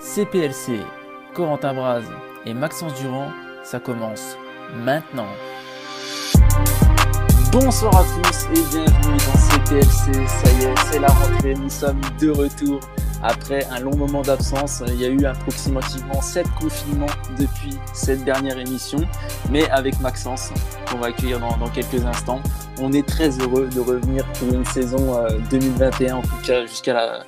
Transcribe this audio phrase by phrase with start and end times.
[0.00, 0.80] CPLC,
[1.34, 2.04] Corentin Braz
[2.46, 3.30] et Maxence Durand,
[3.64, 4.36] ça commence
[4.84, 5.26] maintenant.
[7.50, 10.26] Bonsoir à tous et bienvenue dans CPLC.
[10.28, 11.54] Ça y est, c'est la rentrée.
[11.54, 12.78] Nous sommes de retour
[13.24, 14.84] après un long moment d'absence.
[14.86, 17.06] Il y a eu approximativement 7 confinements
[17.36, 19.00] depuis cette dernière émission,
[19.50, 20.52] mais avec Maxence,
[20.88, 22.40] qu'on va accueillir dans, quelques instants.
[22.80, 27.24] On est très heureux de revenir pour une saison 2021, en tout cas jusqu'à la,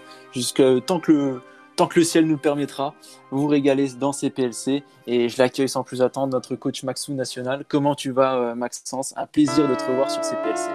[0.87, 1.43] tant que le
[1.81, 2.95] tant que le ciel nous permettra,
[3.31, 4.85] vous régaler dans CPLC.
[5.07, 7.65] Et je l'accueille sans plus attendre, notre coach Maxou National.
[7.67, 9.15] Comment tu vas, Maxence?
[9.17, 10.69] Un plaisir de te revoir sur CPLC.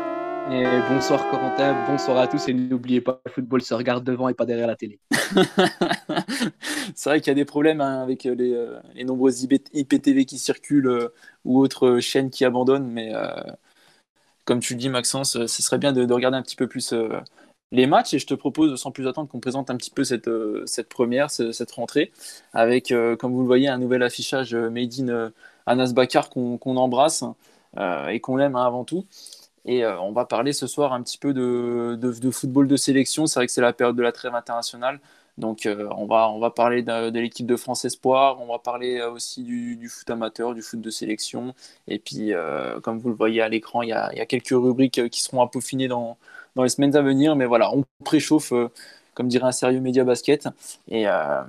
[0.52, 4.34] Et bonsoir Corentin, bonsoir à tous et n'oubliez pas, le football se regarde devant et
[4.34, 5.00] pas derrière la télé.
[6.96, 10.40] c'est vrai qu'il y a des problèmes hein, avec les, euh, les, nombreuses IPTV qui
[10.40, 11.14] circulent euh,
[11.46, 13.30] ou autres chaînes qui abandonnent, mais euh,
[14.44, 16.94] comme tu le dis Maxence, ce serait bien de, de regarder un petit peu plus
[17.72, 20.28] les matchs et je te propose sans plus attendre qu'on présente un petit peu cette,
[20.28, 22.12] euh, cette première, cette rentrée,
[22.54, 25.32] avec, euh, comme vous le voyez, un nouvel affichage euh, made in
[25.66, 27.24] Anas Bakar qu'on embrasse
[28.10, 29.06] et qu'on aime hein, avant tout.
[29.66, 33.26] Et on va parler ce soir un petit peu de, de, football de sélection.
[33.26, 35.00] C'est vrai que c'est la période de la trêve internationale.
[35.40, 39.44] Donc on, va, on va parler de, l'équipe de France Espoir, on va parler aussi
[39.44, 41.56] du, du, foot amateur, du foot de sélection.
[41.88, 42.32] Et puis,
[42.84, 45.42] comme vous le voyez à l'écran, il y a, y a, quelques rubriques qui seront
[45.42, 46.18] à peaufiner dans,
[46.56, 47.36] dans les semaines à venir.
[47.36, 48.70] Mais voilà, on préchauffe, euh,
[49.14, 50.48] comme dirait un sérieux média basket.
[50.88, 51.42] Et, euh,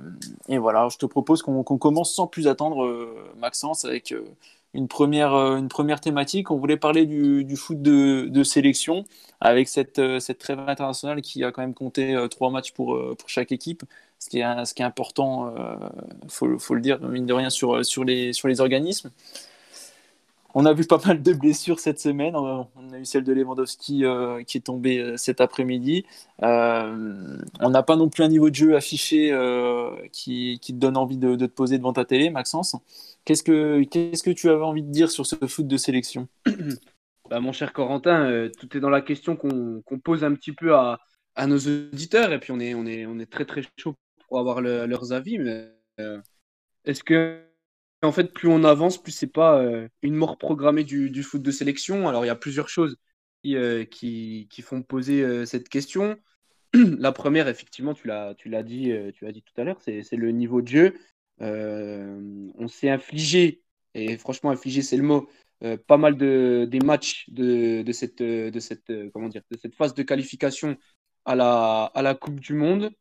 [0.49, 4.13] et voilà, je te propose qu'on commence sans plus attendre, euh, Maxence, avec
[4.73, 6.51] une, première, une première thématique.
[6.51, 9.05] On voulait parler du, du foot de, de, sélection,
[9.41, 13.51] avec cette, cette trêve internationale qui a quand même compté trois matchs pour, pour chaque
[13.51, 13.83] équipe.
[14.19, 15.53] Ce qui est, ce qui est important,
[16.23, 19.11] il faut, faut, le dire, mine de rien, sur, sur, les, sur les organismes.
[20.59, 22.35] On a vu pas mal de blessures cette semaine.
[22.35, 26.03] On a eu celle de Lewandowski euh, qui est tombée euh, cet après-midi.
[26.41, 29.29] Euh, on n'a pas non plus un niveau de jeu affiché
[30.11, 32.75] qui, te donne envie de, te poser devant ta télé, Maxence.
[33.23, 36.27] Qu'est-ce que, que tu avais envie de dire sur ce foot de sélection?
[37.29, 40.97] Bah, Mon cher Corentin, tout est dans la question qu'on, pose un petit peu à,
[41.45, 42.33] nos auditeurs.
[42.33, 43.95] Et puis on est, on est, on est très très chaud
[44.27, 45.37] pour avoir leurs avis.
[45.37, 45.67] Mais
[46.85, 47.46] est-ce que
[48.03, 51.51] en fait, plus on avance, plus c'est pas euh, une mort programmée du, foot de
[51.51, 52.07] sélection.
[52.07, 52.97] Alors, il y a plusieurs choses
[53.43, 53.85] qui, euh,
[54.61, 56.17] font poser euh, cette question.
[56.73, 60.61] La première, effectivement, tu l'as, dit, tu l'as dit tout à l'heure, c'est, le niveau
[60.61, 60.95] de jeu.
[61.39, 63.63] on s'est infligé,
[63.93, 65.29] et franchement, infligé, c'est le mot,
[65.87, 68.21] pas mal de, des matchs de, cette,
[69.75, 70.77] phase de qualification
[71.25, 72.91] à la, à la Coupe du Monde.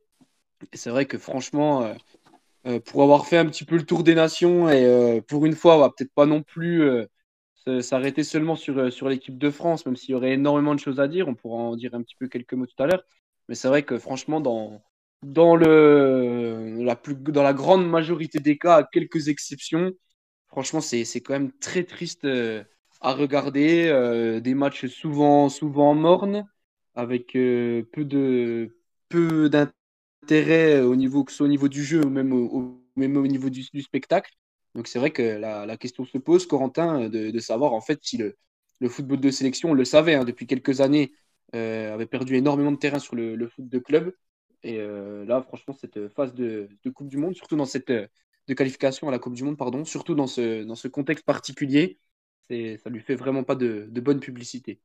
[0.72, 1.94] Et c'est vrai que franchement,
[2.84, 5.76] pour avoir fait un petit peu le tour des nations et euh, pour une fois,
[5.76, 7.06] on va peut-être pas non plus euh,
[7.80, 11.08] s'arrêter seulement sur, sur l'équipe de France, même s'il y aurait énormément de choses à
[11.08, 11.28] dire.
[11.28, 13.04] On pourra en dire un petit peu quelques mots tout à l'heure.
[13.48, 14.82] Mais c'est vrai que franchement, dans,
[15.22, 19.92] dans, le, la plus, dans la grande majorité des cas, à quelques exceptions,
[20.48, 22.26] franchement, c'est quand même très triste
[23.00, 24.40] à regarder.
[24.42, 26.44] des matchs souvent, souvent mornes,
[26.94, 28.04] avec peu
[29.08, 29.48] peu
[30.26, 33.26] intérêt au niveau, que ce soit au niveau du jeu ou même au, même au
[33.26, 34.32] niveau du, spectacle.
[34.74, 38.36] Donc c'est vrai que la, question se pose, Corentin, de, savoir en fait si le,
[38.88, 41.12] football de sélection, on le savait hein, depuis quelques années,
[41.54, 44.12] euh, avait perdu énormément de terrain sur le, le foot de club.
[44.64, 47.92] Et euh, là, franchement, cette phase de, de, Coupe du Monde, surtout dans cette
[48.48, 51.98] de qualification à la Coupe du Monde, pardon, surtout dans ce, dans ce contexte particulier,
[52.50, 54.80] ça lui fait vraiment pas de, de bonne publicité.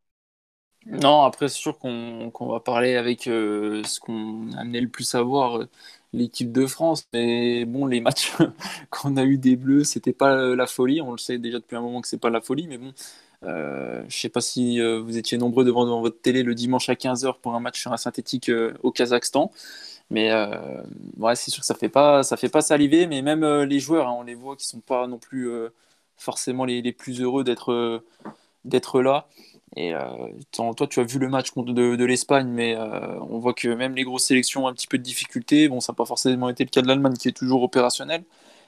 [0.88, 5.14] Non, après, c'est sûr qu'on va parler avec euh, ce qu'on a amené le plus
[5.14, 5.70] à voir, euh,
[6.12, 7.08] l'équipe de France.
[7.14, 8.34] Mais bon, les matchs
[8.90, 11.00] qu'on a eu des Bleus, c'était pas la folie.
[11.02, 12.94] On le sait déjà depuis un moment que c'est pas la folie, mais bon.
[13.44, 16.94] Euh, je sais pas si euh, vous étiez nombreux devant, votre télé le dimanche à
[16.96, 18.52] 15h pour un match sur un synthétique
[18.84, 19.52] au Kazakhstan.
[20.10, 20.30] Mais
[21.36, 23.08] c'est sûr que ça fait pas, ça fait pas saliver.
[23.08, 25.50] Mais même les joueurs, hein, on les voit qui sont pas non plus
[26.18, 29.28] forcément les, les, plus heureux d'être là.
[29.78, 30.00] Et euh,
[30.52, 33.96] toi, tu as vu le match de, de l'Espagne, mais euh, on voit que même
[33.96, 35.70] les grosses sélections ont un petit peu de difficultés.
[35.70, 38.24] Bon, ça n'a pas forcément été le cas de l'Allemagne qui est toujours opérationnel.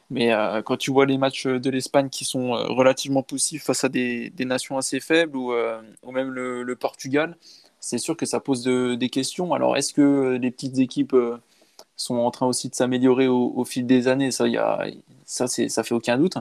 [0.09, 3.89] Mais euh, quand tu vois les matchs de l'Espagne qui sont relativement poussifs face à
[3.89, 5.53] des, nations assez faibles ou,
[6.11, 7.38] même le, Portugal,
[7.79, 9.53] c'est sûr que ça pose de, des questions.
[9.53, 11.15] Alors, est-ce que les petites équipes
[11.97, 14.31] sont en train aussi de s'améliorer au, fil des années?
[14.31, 14.45] Ça,
[15.25, 16.38] ça, ça fait aucun doute.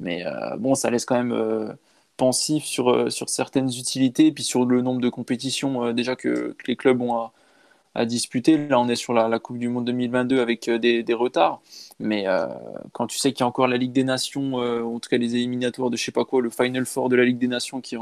[0.00, 0.24] Mais
[0.58, 1.76] bon, ça laisse quand même
[2.16, 6.16] pensif sur, euh, sur certaines utilités et puis sur le nombre de compétitions euh, déjà
[6.16, 7.30] que, les clubs ont
[7.94, 8.56] à, disputer.
[8.68, 11.60] Là, on est sur la, Coupe du Monde 2022 avec euh, des, des retards.
[12.00, 12.26] Mais
[12.92, 15.36] quand tu sais qu'il y a encore la Ligue des Nations, en tout cas les
[15.36, 17.96] éliminatoires de je sais pas quoi, le Final Four de la Ligue des Nations qui,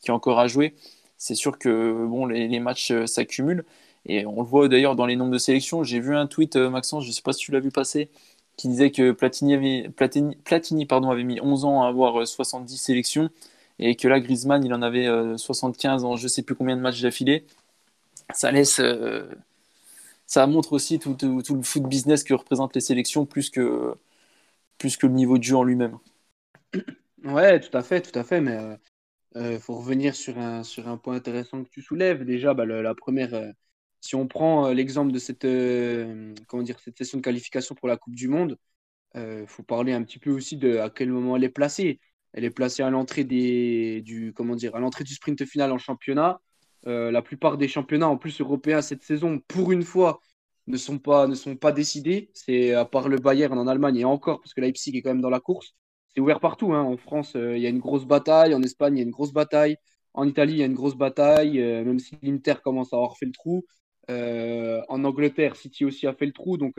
[0.00, 0.74] qui est encore à jouer,
[1.16, 3.64] c'est sûr que bon, les, les matchs s'accumulent.
[4.04, 5.82] Et on le voit d'ailleurs dans les nombres de sélections.
[5.82, 8.10] J'ai vu un tweet, Maxence, je ne sais pas si tu l'as vu passer,
[8.56, 12.76] qui disait que Platini, avait, Platini, Platini pardon, avait mis 11 ans à avoir 70
[12.76, 13.30] sélections
[13.78, 15.06] et que là, Griezmann, il en avait
[15.36, 17.46] 75 en je ne sais plus combien de matchs d'affilée.
[18.32, 18.80] Ça laisse
[20.32, 23.94] ça montre aussi tout, tout, le foot business que représentent les sélections plus que,
[24.78, 25.98] plus que le niveau de jeu en lui-même.
[27.22, 28.40] Ouais, tout à fait, tout à fait.
[28.40, 32.24] Mais il euh, euh, faut revenir sur un, sur un point intéressant que tu soulèves.
[32.24, 33.50] Déjà, bah, la première, euh,
[34.02, 35.46] si on prend l'exemple de cette,
[36.46, 38.58] comment dire, cette session de qualification pour la Coupe du Monde,
[39.14, 42.00] il faut parler un petit peu aussi de à quel moment elle est placée.
[42.32, 46.40] Elle est placée à l'entrée du, comment dire, à l'entrée du sprint final en championnat.
[46.86, 50.20] la plupart des championnats, en plus européens cette saison, pour une fois,
[50.66, 52.30] ne sont pas, ne sont pas décidés.
[52.34, 55.20] C'est à part le Bayern en Allemagne et encore, parce que Leipzig est quand même
[55.22, 55.74] dans la course
[56.14, 56.72] c'est ouvert partout.
[56.72, 56.82] Hein.
[56.82, 58.54] En France, euh, il y a une grosse bataille.
[58.54, 59.76] En Espagne, il y a une grosse bataille.
[60.14, 63.16] En Italie, il y a une grosse bataille, euh, même si l'Inter commence à avoir
[63.16, 63.64] fait le trou.
[64.10, 66.56] Euh, en Angleterre, City aussi a fait le trou.
[66.56, 66.74] Donc,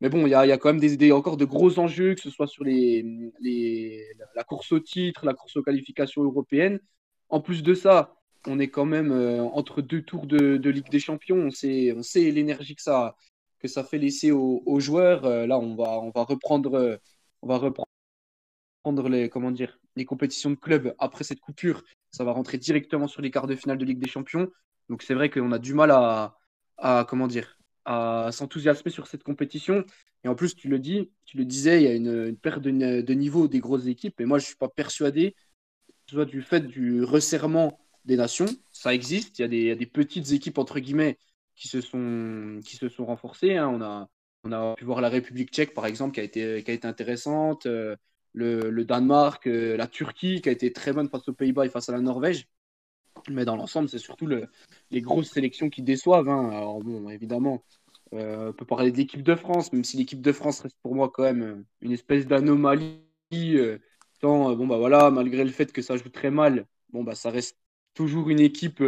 [0.00, 2.64] mais bon, il y a, quand même encore de gros enjeux, que ce soit sur
[2.64, 6.80] la course au titre, la course aux qualifications européennes.
[7.28, 8.14] En plus de ça,
[8.46, 9.12] on est quand même
[9.52, 11.38] entre deux tours de, Ligue des Champions.
[11.38, 13.14] On sait, l'énergie que ça,
[13.84, 15.28] fait laisser aux, joueurs.
[15.46, 16.98] là, on va, reprendre,
[19.96, 23.56] les compétitions de club après cette coupure, ça va rentrer directement sur les quarts de
[23.56, 24.48] finale de Ligue des Champions.
[24.88, 26.36] Donc c'est vrai qu'on a du mal à,
[26.78, 29.84] à comment dire, à s'enthousiasmer sur cette compétition.
[30.24, 33.48] Et en plus, tu le tu le disais, il y a une, perte de, niveau
[33.48, 34.20] des grosses équipes.
[34.20, 35.36] Et moi, je ne suis pas persuadé,
[36.08, 39.38] soit du fait du resserrement des nations, ça existe.
[39.38, 41.18] Il y a des, il y a des petites équipes entre guillemets
[41.54, 43.56] qui se sont, qui se sont renforcées.
[43.56, 43.68] Hein.
[43.68, 44.08] On a,
[44.44, 46.86] on a pu voir la République tchèque, par exemple, qui a été, qui a été
[46.86, 47.66] intéressante.
[47.66, 47.96] Euh,
[48.36, 51.88] le, Danemark, euh, la Turquie qui a été très bonne face aux Pays-Bas et face
[51.88, 52.46] à la Norvège.
[53.28, 56.28] Mais dans l'ensemble, c'est surtout les grosses sélections qui déçoivent.
[56.28, 56.50] Hein.
[56.50, 57.64] Alors, bon, évidemment,
[58.14, 60.94] euh, on peut parler de l'équipe de France, même si l'équipe de France reste pour
[60.94, 63.00] moi quand même euh, une espèce d'anomalie.
[64.22, 67.58] bon, bah voilà, malgré le fait que ça joue très mal, bon, bah, ça reste
[67.94, 68.82] toujours une équipe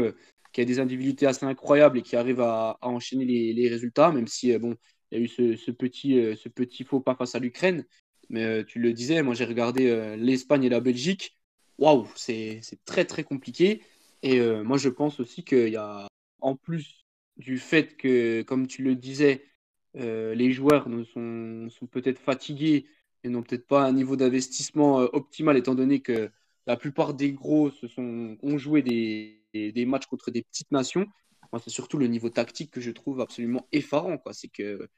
[0.52, 4.56] qui a des individualités assez incroyables et qui arrive à, enchaîner les, résultats, même si
[4.58, 4.76] bon,
[5.10, 7.84] il y a eu ce, petit, ce petit faux pas face à l'Ukraine.
[8.30, 11.36] Mais euh, tu le disais, moi j'ai regardé euh, l'Espagne et la Belgique.
[11.78, 13.82] Waouh, c'est très très compliqué.
[14.22, 16.08] Et euh, moi je pense aussi qu'il y a,
[16.40, 17.04] en plus
[17.36, 19.44] du fait que, comme tu le disais,
[19.94, 22.86] les joueurs sont, sont peut-être fatigués
[23.24, 26.30] et n'ont peut-être pas un niveau d'investissement optimal, étant donné que
[26.68, 31.06] la plupart des gros se sont, ont joué des, des, matchs contre des petites nations.
[31.50, 34.18] Moi, c'est surtout le niveau tactique que je trouve absolument effarant.
[34.32, 34.88] C'est que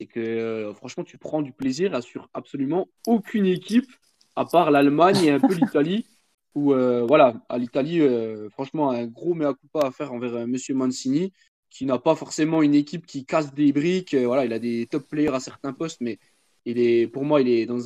[0.00, 3.86] c'est que euh, franchement, tu prends du plaisir sur absolument aucune équipe,
[4.34, 6.06] à part l'Allemagne et un peu l'Italie.
[6.54, 10.74] Où, euh, voilà, à l'Italie, euh, franchement, un gros mea culpa à faire envers Monsieur
[10.74, 11.32] Mancini,
[11.70, 14.14] qui n'a pas forcément une équipe qui casse des briques.
[14.14, 16.18] voilà, il a des top players à certains postes, mais
[16.66, 17.80] il est, pour moi, il est dans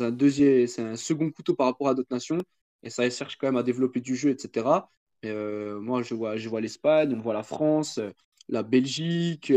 [0.00, 2.38] un deuxième, c'est un second couteau par rapport à d'autres nations.
[2.82, 4.90] Et ça cherche quand même à développer du jeu, etc.
[5.24, 8.00] moi, je vois, je vois l'Espagne, on voit la France,
[8.48, 9.52] la Belgique,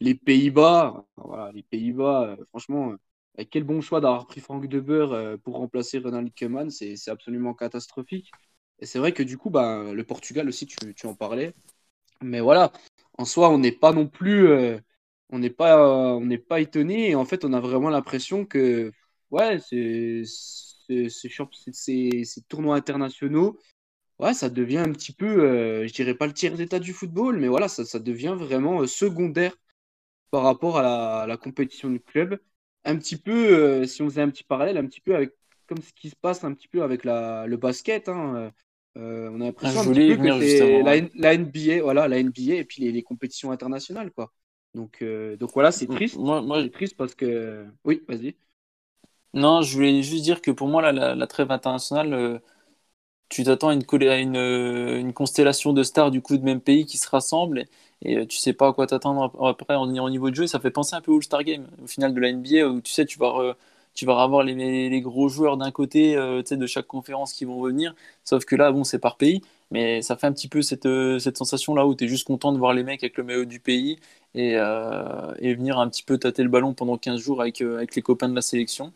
[0.00, 2.94] les Pays-Bas, voilà, les Pays-Bas, euh, franchement,
[3.38, 7.08] euh, quel bon choix d'avoir pris Frank de Boer euh, pour remplacer Ronald Koeman, c'est
[7.08, 8.30] absolument catastrophique.
[8.80, 11.54] Et c'est vrai que du coup, bah, le Portugal aussi, tu, en parlais.
[12.22, 12.72] Mais voilà,
[13.18, 14.48] en soi, on n'est pas non plus,
[15.30, 17.10] on n'est pas, on n'est pas étonné.
[17.10, 18.92] Et en fait, on a vraiment l'impression que,
[19.30, 20.24] ouais, ces
[22.48, 23.58] tournois internationaux,
[24.18, 27.48] ouais, ça devient un petit peu, je dirais pas le tiers d'état du football, mais
[27.48, 29.56] voilà, ça devient vraiment secondaire
[30.30, 32.38] par rapport à la, compétition du club.
[32.86, 35.32] Un petit peu, euh, si on faisait un petit parallèle, un petit peu avec
[35.66, 38.08] comme ce qui se passe un petit peu avec la, le basket.
[38.08, 38.52] Hein,
[38.96, 40.82] euh, on a l'impression ah, que c'est
[41.14, 44.32] la, NBA, voilà, la NBA et puis les, compétitions internationales, quoi.
[44.74, 46.16] Donc, euh, donc voilà, c'est triste.
[46.16, 46.62] Moi, moi...
[46.62, 47.66] C'est triste parce que.
[47.84, 48.36] Oui, vas-y.
[49.34, 52.40] Non, je voulais juste dire que pour moi, la, la, trêve internationale,
[53.28, 56.96] tu t'attends à, une, une, une, constellation de stars du coup de même pays qui
[56.96, 57.68] se rassemblent et,
[58.04, 60.46] euh, tu sais pas à quoi t'attendre après en, au niveau de jeu.
[60.46, 62.92] Ça fait penser un peu au All-Star Game au final de la NBA où tu
[62.92, 63.56] sais, tu vas,
[63.94, 67.60] tu vas avoir les, les gros joueurs d'un côté euh, de chaque conférence qui vont
[67.62, 67.94] venir.
[68.24, 69.42] Sauf que là, bon, c'est par pays.
[69.70, 72.52] Mais ça fait un petit peu cette, euh, cette sensation-là où tu es juste content
[72.52, 73.98] de voir les mecs avec le maillot du pays
[74.34, 78.02] et, et, venir un petit peu tâter le ballon pendant 15 jours avec, avec les
[78.02, 78.92] copains de la sélection.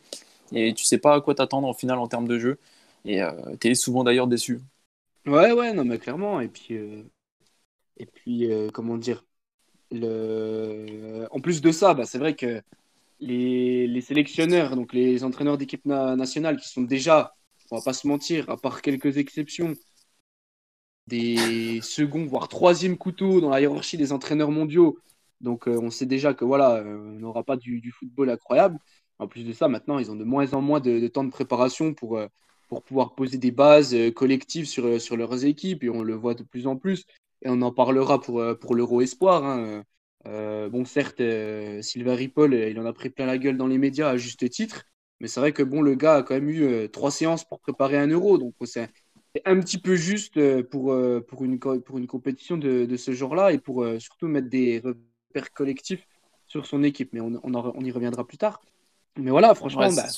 [0.52, 2.58] Et tu sais pas à quoi t'attendre en final en termes de jeu.
[3.04, 3.30] Et euh,
[3.60, 4.60] tu es souvent d'ailleurs déçu.
[5.26, 6.40] Ouais, ouais, non, mais clairement.
[6.40, 7.02] Et puis, euh,
[8.00, 9.24] et puis euh, comment dire
[9.92, 11.26] le...
[11.32, 12.62] En plus de ça, bah, c'est vrai que
[13.20, 17.34] les, les, sélectionneurs, donc les entraîneurs d'équipe nationale qui sont déjà,
[17.70, 19.74] on va pas se mentir, à part quelques exceptions,
[21.06, 24.98] des seconds, voire troisième couteau dans la hiérarchie des entraîneurs mondiaux.
[25.40, 28.78] Donc on sait déjà que voilà, on n'aura pas du, football incroyable.
[29.18, 31.94] En plus de ça, maintenant, ils ont de moins en moins de, temps de préparation
[31.94, 32.20] pour,
[32.68, 35.82] pour pouvoir poser des bases collectives sur, sur leurs équipes.
[35.82, 37.04] Et on le voit de plus en plus.
[37.42, 39.44] Et on en parlera pour, pour l'Euro Espoir.
[39.44, 39.84] Hein.
[40.24, 41.22] bon, certes,
[41.82, 44.84] Sylvain Ripoll, il en a pris plein la gueule dans les médias à juste titre.
[45.20, 47.60] Mais c'est vrai que bon, le gars a quand même eu euh, trois séances pour
[47.60, 48.38] préparer un euro.
[48.38, 48.90] Donc c'est
[49.44, 53.12] un petit peu juste euh, pour, euh, pour, une, pour une compétition de, de ce
[53.12, 56.06] genre-là et pour surtout mettre des repères collectifs
[56.46, 57.12] sur son équipe.
[57.12, 58.60] Mais on, on, on y reviendra plus tard.
[59.18, 60.12] Mais voilà, franchement, bah,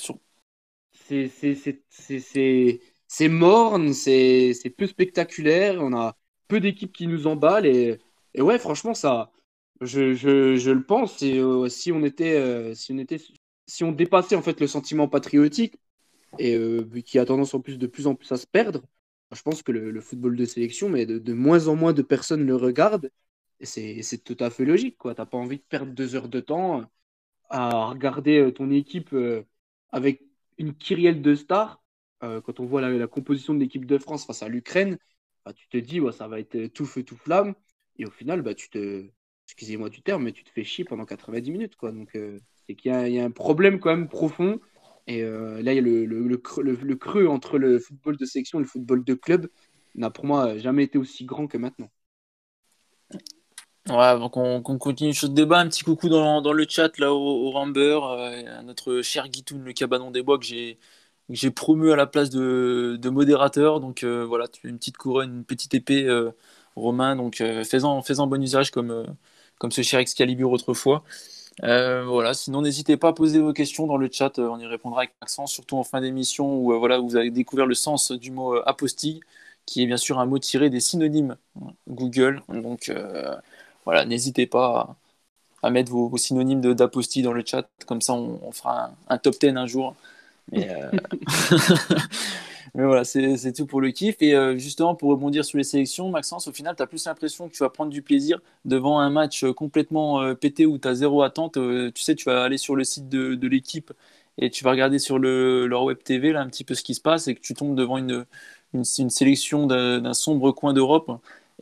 [3.07, 5.75] c'est morne, c'est peu spectaculaire.
[5.81, 6.15] On a
[6.53, 7.65] peu d'équipes qui nous emballent.
[7.65, 7.99] Et,
[8.37, 9.31] ouais, franchement, ça,
[9.81, 11.21] je, je, le pense.
[11.23, 13.19] Et, si, on était, si on était
[13.67, 15.75] si on dépassait en fait le sentiment patriotique
[16.39, 18.83] et euh, qui a tendance en plus de plus en plus à se perdre,
[19.31, 22.55] je pense que le, football de sélection, mais de, moins en moins de personnes le
[22.55, 23.11] regardent.
[23.59, 24.97] Et c'est tout à fait logique.
[25.01, 26.85] Tu n'as pas envie de perdre deux heures de temps
[27.49, 29.43] à regarder euh, ton équipe euh,
[29.91, 30.23] avec
[30.57, 31.81] une kyrielle de stars.
[32.21, 34.97] quand on voit la, composition de l'équipe de France face à l'Ukraine,
[35.45, 37.53] bah, tu te dis, ouais, ça va être tout feu, tout flamme.
[37.97, 39.05] Et au final, bah, tu te,
[39.47, 41.75] excusez-moi du terme, mais tu te fais chier pendant 90 minutes.
[41.75, 41.91] Quoi.
[41.91, 42.17] Donc,
[42.67, 44.59] c'est qu'il y, a un problème quand même profond.
[45.07, 46.37] Et euh, là, il y a le, le,
[46.95, 49.49] creux, entre le football de sélection et le football de club
[49.95, 51.89] n'a pour moi jamais été aussi grand que maintenant.
[53.89, 57.13] Ouais, avant qu'on continue sur le débat, un petit coucou dans, dans le chat là
[57.13, 60.79] au, au Ramber, euh, à notre cher Guitoun, le cabanon des bois que j'ai
[61.29, 63.79] j'ai promu à la place de, modérateur.
[63.79, 66.07] Donc euh, voilà, une petite couronne, une petite épée,
[66.75, 67.15] Romain.
[67.15, 69.05] Donc fais-en fais bon usage comme,
[69.59, 71.03] comme ce cher Excalibur autrefois.
[71.63, 74.65] Euh, voilà, sinon n'hésitez pas à poser vos questions dans le chat, euh, on y
[74.65, 78.11] répondra avec accent, surtout en fin d'émission où euh, voilà, vous avez découvert le sens
[78.11, 79.19] du mot apostille,
[79.65, 81.37] qui est bien sûr un mot tiré des synonymes
[81.87, 82.41] Google.
[82.49, 82.91] Donc
[83.85, 84.97] voilà, n'hésitez pas
[85.63, 89.35] à, mettre vos, synonymes d'apostille dans le chat, comme ça on, fera un, un, top
[89.39, 89.95] 10 un jour.
[90.51, 90.69] Mais,
[92.75, 94.15] Mais voilà, c'est tout pour le kiff.
[94.21, 97.47] Et euh, justement, pour rebondir sur les sélections, Maxence, au final, tu as plus l'impression
[97.47, 100.87] que tu vas prendre du plaisir devant un match euh, complètement euh, pété où tu
[100.87, 101.53] as zéro attente.
[101.53, 103.93] tu sais, tu vas aller sur le site de, l'équipe
[104.39, 107.01] et tu vas regarder sur le, leur web TV un petit peu ce qui se
[107.01, 108.25] passe et que tu tombes devant une,
[108.73, 111.11] une, une sélection d'un sombre coin d'Europe.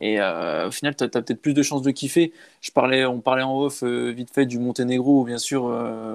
[0.00, 2.32] Et au final, tu as, peut-être plus de chances de kiffer.
[2.62, 5.64] Je parlais, on parlait en off vite fait du Monténégro, bien sûr.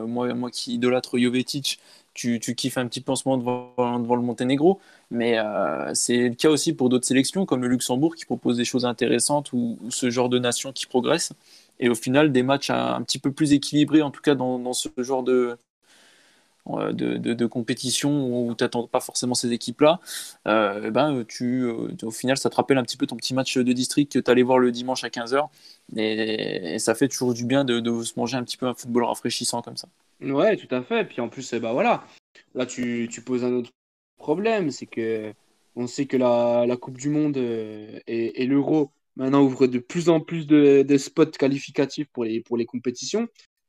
[0.07, 1.79] moi, moi qui idolâtre Jovetic,
[2.17, 4.79] tu, kiffes un petit peu en ce moment devant, le Monténégro.
[5.11, 8.65] Mais euh, c'est le cas aussi pour d'autres sélections comme le Luxembourg qui propose des
[8.65, 11.31] choses intéressantes ou, ce genre de nation qui progresse.
[11.79, 14.89] Et au final, des matchs un, petit peu plus équilibrés, en tout cas dans, ce
[14.97, 15.57] genre de,
[16.71, 19.99] euh, de, compétition où tu n'attends pas forcément ces équipes-là,
[20.47, 23.73] euh, ben, tu, au final, ça te rappelle un petit peu ton petit match de
[23.73, 25.47] district que tu allais voir le dimanche à 15h.
[25.95, 29.03] Et, ça fait toujours du bien de, de, se manger un petit peu un football
[29.03, 29.87] rafraîchissant comme ça.
[30.21, 31.01] Ouais, tout à fait.
[31.01, 32.03] Et puis en plus, bah voilà,
[32.55, 33.71] là tu, tu poses un autre
[34.17, 35.33] problème, c'est que
[35.77, 40.09] on sait que la, la Coupe du Monde euh, et, l'Euro maintenant ouvrent de plus
[40.09, 43.27] en plus de, de, spots qualificatifs pour les, pour les compétitions.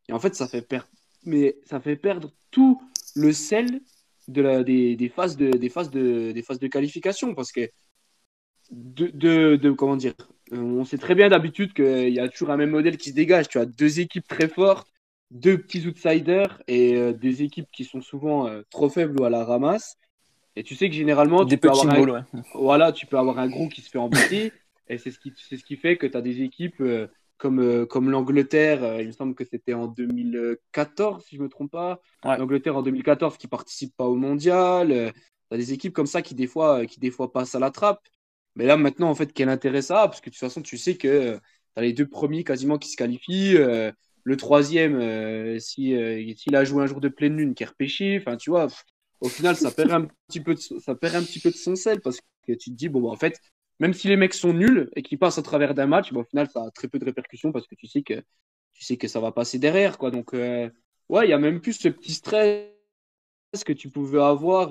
[0.08, 0.88] Et en fait, ça fait, perdre
[1.24, 2.80] mais ça fait perdre tout
[3.16, 3.80] le sel
[4.28, 7.34] de la, des, des, phases de, des, phases de, des phases de qualification.
[7.34, 7.70] Parce que,
[8.70, 10.14] de, de, de comment dire,
[10.52, 13.48] on sait très bien d'habitude qu'il y a toujours un même modèle qui se dégage.
[13.48, 14.88] Tu as deux équipes très fortes
[15.30, 19.30] deux petits outsiders et euh, des équipes qui sont souvent euh, trop faibles ou à
[19.30, 19.96] la ramasse.
[20.56, 22.26] Et tu sais que généralement, tu, peux avoir, un...
[22.54, 24.52] voilà, tu peux avoir un gros qui se fait embêter.
[24.88, 27.06] et c'est ce, qui, ce qui fait que tu as des équipes euh,
[27.38, 31.70] comme, comme l'Angleterre, il me semble que c'était en 2014, si je ne me trompe
[31.70, 32.00] pas.
[32.24, 35.12] L'Angleterre en 2014 qui participe pas au mondial.
[35.48, 37.70] tu as des équipes comme ça qui des, fois, qui des fois passent à la
[37.70, 38.06] trappe.
[38.56, 40.08] Mais là, maintenant, en fait, quel intérêt ça a?
[40.08, 41.40] Parce que de toute façon, tu sais que tu
[41.76, 43.56] as les deux premiers quasiment qui se qualifient.
[44.28, 47.66] Le troisième, euh, si, euh, s'il a joué un jour de pleine lune, qui est
[47.66, 48.66] repêché, enfin, tu vois,
[49.22, 51.74] au final, ça perd, un petit peu de, ça perd un petit peu de son
[51.76, 53.40] sel parce que tu te dis, bon, bah, en fait,
[53.80, 56.24] même si les mecs sont nuls et qu'ils passent à travers d'un match, bon, au
[56.24, 58.14] final, ça a très peu de répercussions parce que tu sais que,
[58.74, 60.10] tu sais que ça va passer derrière, quoi.
[60.10, 60.70] Donc, euh,
[61.08, 62.68] ouais, il y a même plus ce petit stress
[63.64, 64.70] que tu pouvais avoir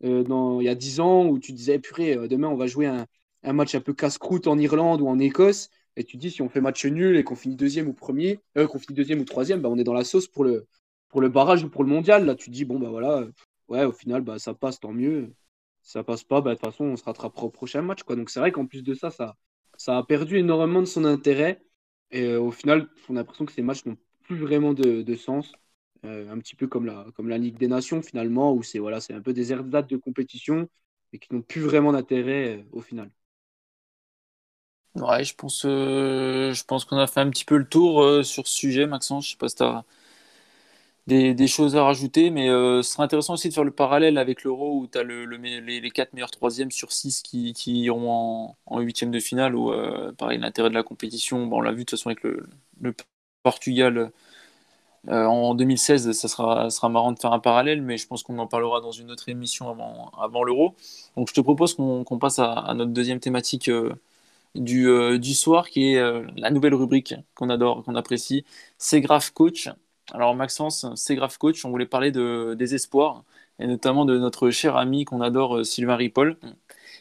[0.00, 3.06] dans, il y a 10 ans où tu disais, purée, demain, on va jouer un,
[3.42, 5.70] un match un peu casse-croûte en Irlande ou en Écosse.
[5.96, 8.66] Et tu dis, si on fait match nul et qu'on finit deuxième ou premier, euh,
[8.66, 10.66] qu'on finit deuxième ou troisième, bah, on est dans la sauce pour le,
[11.08, 12.26] pour le barrage ou pour le mondial.
[12.26, 13.24] Là, tu dis, bon, bah voilà,
[13.68, 15.32] ouais, au final, bah, ça passe, tant mieux.
[15.84, 18.02] Ça passe pas, bah, de toute façon, on se rattrapera au prochain match.
[18.02, 18.16] Quoi.
[18.16, 19.36] Donc, c'est vrai qu'en plus de ça, ça,
[19.76, 21.62] ça a perdu énormément de son intérêt.
[22.10, 25.14] Et euh, au final, on a l'impression que ces matchs n'ont plus vraiment de, de
[25.14, 25.52] sens.
[26.04, 28.98] Euh, un petit peu comme la, comme la Ligue des Nations, finalement, où c'est voilà,
[29.10, 30.68] un peu des airs de compétition
[31.12, 33.10] et qui n'ont plus vraiment d'intérêt au final.
[34.96, 35.62] Ouais, je pense,
[36.66, 39.26] pense qu'on a fait un petit peu le tour sur ce sujet, Maxence.
[39.26, 39.84] Je sais pas si tu as
[41.06, 44.78] des, choses à rajouter, mais ce serait intéressant aussi de faire le parallèle avec l'Euro
[44.78, 48.80] où tu as le, les, les 4 meilleurs troisièmes sur 6 qui, qui iront en
[48.80, 49.72] huitième de finale, où
[50.16, 52.46] pareil, l'intérêt de la compétition, bon, on l'a vu de toute façon avec le,
[53.44, 54.12] Portugal
[55.08, 58.38] euh, en 2016, ça sera, sera marrant de faire un parallèle, mais je pense qu'on
[58.38, 60.74] en parlera dans une autre émission avant, avant l'Euro.
[61.16, 63.94] Donc je te propose qu'on passe à, notre deuxième thématique euh,
[64.54, 66.02] du, euh, du, soir, qui est
[66.36, 68.44] la nouvelle rubrique qu'on adore, qu'on apprécie.
[68.78, 69.68] C'est grave coach.
[70.12, 73.24] Alors Maxence, c'est grave coach, on voulait parler de, des espoirs,
[73.58, 76.36] et notamment de notre cher ami qu'on adore, Sylvain Ripoll,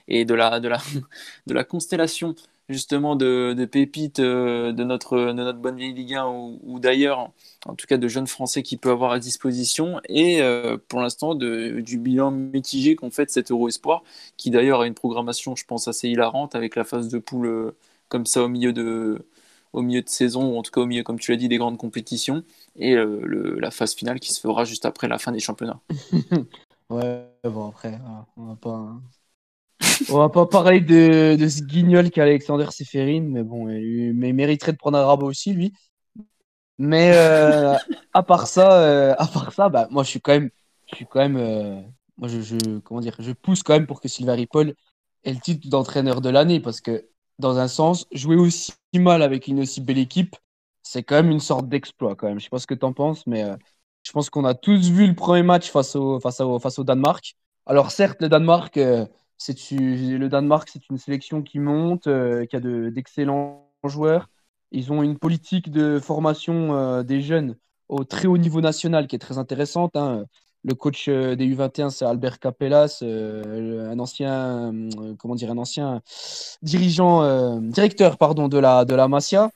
[0.08, 0.78] et de la, de la,
[1.48, 2.36] de la constellation
[2.70, 7.32] justement de, de pépites de, notre, de notre bonne vieille Ligue 1 ou d'ailleurs
[7.66, 11.36] en tout cas de jeunes Français qui peut avoir à disposition, et euh, pour l'instant
[11.36, 14.04] du bilan mitigé qu'on fait de cet Euro Espoir,
[14.38, 17.72] qui d'ailleurs a une programmation, je pense, assez hilarante, avec la phase de poule euh,
[18.10, 19.26] comme ça au milieu de,
[19.74, 21.58] au milieu de saison, ou en tout cas au milieu, comme tu l'as dit, des
[21.58, 22.44] grandes compétitions,
[22.76, 25.82] et euh, la phase finale qui se fera juste après la fin des championnats.
[26.90, 28.00] ouais, bon après,
[28.38, 28.96] on va pas...
[30.10, 34.72] On va pas parler de, de ce guignol qu'Alexander Seferin, mais bon, il, mais mériterait
[34.72, 35.74] de prendre un rabat aussi, lui.
[36.78, 37.76] Mais euh,
[38.14, 40.50] à part ça, euh, à part ça, bah moi je suis quand même,
[40.90, 41.86] je suis quand même,
[42.18, 44.74] moi je, comment dire, je pousse quand même pour que Sylvain Ripoll
[45.24, 47.06] ait le titre d'entraîneur de l'année parce que
[47.40, 50.36] dans un sens, jouer aussi mal avec une aussi belle équipe,
[50.84, 52.40] c'est quand même une sorte d'exploit quand même.
[52.40, 53.46] Je sais pas ce que tu en penses, mais
[54.04, 56.84] je pense qu'on a tous vu le premier match face au face au face au
[56.84, 57.36] Danemark.
[57.66, 58.76] Alors certes, le Danemark,
[60.30, 64.30] Danemark, c'est une sélection qui monte, qui a d'excellents joueurs
[64.74, 67.56] ils ont une politique de formation euh, des jeunes
[67.88, 69.96] au très haut niveau national qui est très intéressante.
[69.96, 70.26] Hein.
[70.66, 74.74] Le coach euh, des U21, c'est Albert Capellas, euh, un ancien,
[75.20, 76.02] comment dire, un ancien
[76.62, 79.52] dirigeant, directeur pardon, de la, de la Masia.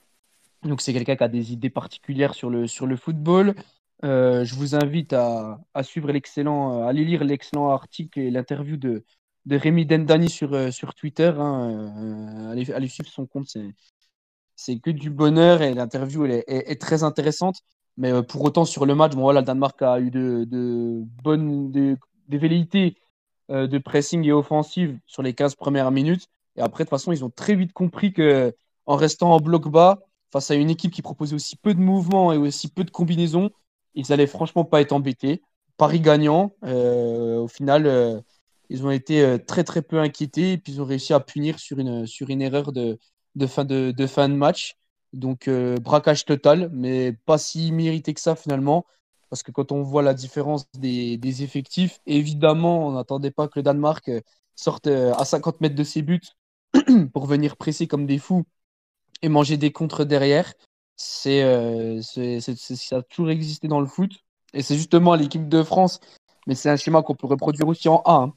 [0.64, 3.54] Donc c'est quelqu'un qui a des idées particulières sur le, sur le football.
[4.02, 9.04] je vous invite à, à suivre l'excellent, à aller lire l'excellent article et l'interview de,
[9.46, 11.32] de Rémi Dendani sur, sur Twitter.
[11.38, 12.50] Hein.
[12.50, 13.72] allez, allez, suivre son compte, c'est
[14.58, 17.62] c'est que du bonheur et l'interview est, très intéressante.
[17.98, 20.46] Mais euh, pour autant, sur le match, bon, voilà, le Danemark a eu de,
[21.22, 22.96] bonnes des velléités
[23.50, 26.28] euh, de pressing et offensive sur les 15 premières minutes.
[26.56, 28.54] Et après, de toute façon, ils ont très vite compris que
[28.86, 29.98] en restant en bloc bas,
[30.32, 33.50] face à une équipe qui proposait aussi peu de mouvements et aussi peu de combinaisons,
[33.94, 35.42] ils allaient franchement pas être embêtés.
[35.76, 38.22] Paris gagnant, euh, au final,
[38.70, 41.78] ils ont été très très peu inquiétés et puis ils ont réussi à punir sur
[41.78, 42.98] une, sur une erreur de,
[43.34, 44.76] de fin de, de, fin de match.
[45.12, 48.86] Donc, euh, braquage total, mais pas si mérité que ça finalement.
[49.30, 53.62] Parce que quand on voit la différence des, effectifs, évidemment, on n'attendait pas que le
[53.62, 54.20] Danemark euh,
[54.54, 56.20] sorte euh, à 50 mètres de ses buts
[57.12, 58.44] pour venir presser comme des fous
[59.22, 60.52] et manger des contres derrière.
[60.96, 61.42] C'est,
[62.02, 64.12] ça a toujours existé dans le foot.
[64.54, 66.00] Et c'est justement l'équipe de France,
[66.46, 68.32] mais c'est un schéma qu'on peut reproduire aussi en A, hein,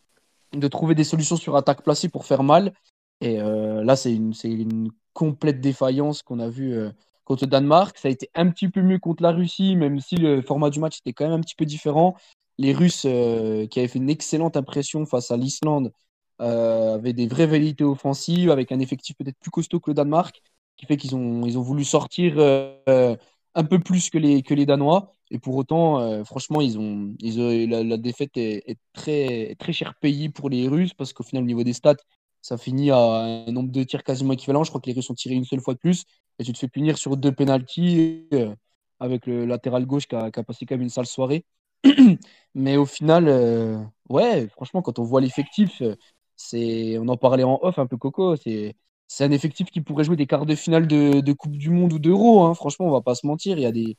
[0.54, 2.74] de trouver des solutions sur attaque placée pour faire mal.
[3.22, 6.90] Et euh, là, c'est une, une, complète défaillance qu'on a vue euh,
[7.26, 7.98] contre le Danemark.
[7.98, 10.80] Ça a été un petit peu mieux contre la Russie, même si le format du
[10.80, 12.16] match était quand même un petit peu différent.
[12.58, 15.92] Les Russes, euh, qui avaient fait une excellente impression face à l'Islande,
[16.40, 20.42] avaient des vraies vérités offensives, avec un effectif peut-être plus costaud que le Danemark,
[20.76, 22.40] qui fait qu'ils ont, ils ont voulu sortir
[22.88, 25.12] un peu plus que les, que les Danois.
[25.30, 30.30] Et pour autant, franchement, ils ont, ils la, défaite est, est, très, très cher payée
[30.30, 31.98] pour les Russes, parce qu'au final, au niveau des stats,
[32.42, 34.64] ça finit à un nombre de tirs quasiment équivalent.
[34.64, 36.06] Je crois que les Russes ont tiré une seule fois de plus.
[36.40, 38.56] Et tu te fais punir sur deux pénalties euh,
[39.00, 41.46] avec le latéral gauche qui a, passé quand même une sale soirée.
[42.56, 43.78] Mais au final, euh,
[44.10, 45.96] ouais, franchement, quand on voit l'effectif, euh,
[46.36, 48.76] c'est, on en parlait en off un peu Coco, c'est,
[49.20, 52.44] un effectif qui pourrait jouer des quarts de finale de, Coupe du Monde ou d'Euro.
[52.44, 52.56] Hein.
[52.56, 53.58] Franchement, on va pas se mentir.
[53.58, 53.98] Il y a des,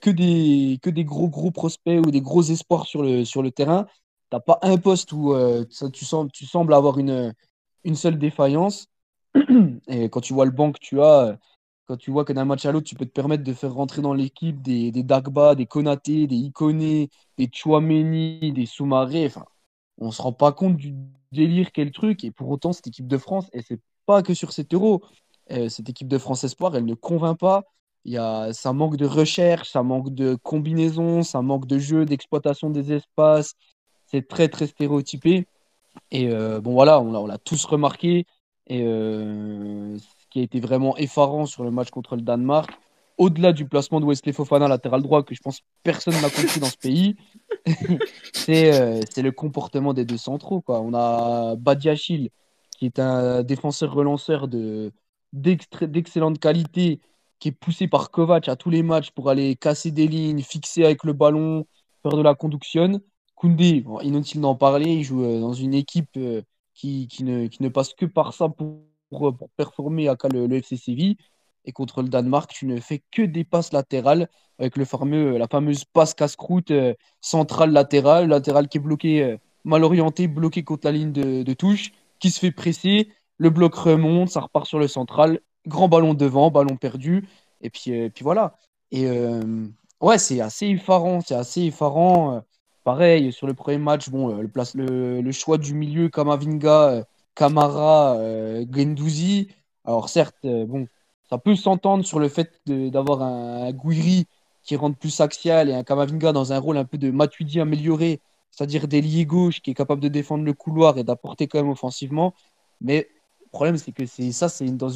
[0.00, 0.10] que
[0.90, 3.86] des, gros gros prospects ou des gros espoirs sur le, sur le terrain.
[4.30, 5.34] T'as pas un poste où
[5.92, 7.32] tu sembles avoir une,
[7.86, 8.88] une seule défaillance.
[9.88, 11.38] Et quand tu vois le banc que tu as,
[11.86, 14.02] quand tu vois que d'un match à l'autre, tu peux te permettre de faire rentrer
[14.02, 19.44] dans l'équipe des, des Dagba, des Konaté, des Ikoné, des Chouameni, des Soumaré, enfin,
[19.98, 20.94] on se rend pas compte du
[21.32, 22.24] délire qu'est le truc.
[22.24, 25.02] Et pour autant, cette équipe de France, et c'est pas que sur cet euro,
[25.52, 27.64] euh, cette équipe de France Espoir, elle ne convainc pas.
[28.04, 32.04] Il y a, ça manque de recherche, ça manque de combinaison, ça manque de jeu,
[32.04, 33.54] d'exploitation des espaces.
[34.06, 35.46] C'est très, très stéréotypé.
[36.10, 38.26] Et euh, bon, voilà, on l'a tous remarqué.
[38.66, 42.70] Et euh, ce qui a été vraiment effarant sur le match contre le Danemark,
[43.18, 46.66] au-delà du placement de Wesley Fofana latéral droit, que je pense personne n'a compris dans
[46.66, 47.16] ce pays,
[48.48, 50.62] euh, c'est le comportement des deux centraux.
[50.68, 52.30] On a Badiachil,
[52.78, 54.92] qui est un défenseur relanceur de,
[55.32, 57.00] d'excellente qualité,
[57.38, 60.84] qui est poussé par Kovac à tous les matchs pour aller casser des lignes, fixer
[60.84, 61.66] avec le ballon,
[62.02, 63.00] faire de la conduction.
[63.36, 66.42] Koundé, inutile d'en parler, il joue euh, dans une équipe euh,
[66.74, 70.56] qui, qui, ne, qui, ne, passe que par ça pour, pour, performer à le, le,
[70.56, 71.16] FC Séville.
[71.64, 75.48] Et contre le Danemark, tu ne fais que des passes latérales avec le fameux, la
[75.48, 80.92] fameuse passe casse-croûte euh, centrale latérale, latéral qui est bloqué, mal orienté, bloqué contre la
[80.92, 84.88] ligne de, de touche, qui se fait presser, le bloc remonte, ça repart sur le
[84.88, 87.28] central, grand ballon devant, ballon perdu,
[87.60, 88.56] et puis, euh, puis voilà.
[88.90, 89.66] Et euh,
[90.00, 92.42] ouais, c'est assez effarant, c'est assez effarant.
[92.86, 98.16] Pareil, sur le premier match, bon, le, place, le, choix du milieu, Kamavinga, Kamara,
[98.70, 99.48] Gendouzi.
[99.84, 100.86] Alors certes, bon,
[101.28, 104.26] ça peut s'entendre sur le fait d'avoir un, Guiri
[104.62, 108.20] qui rentre plus axial et un Kamavinga dans un rôle un peu de Matuidi amélioré,
[108.52, 112.34] c'est-à-dire d'ailier gauche qui est capable de défendre le couloir et d'apporter quand même offensivement.
[112.80, 113.08] Mais
[113.40, 114.90] le problème, c'est que c'est ça, c'est dans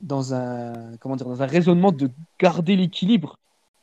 [0.00, 3.36] dans un dans un raisonnement de garder l'équilibre.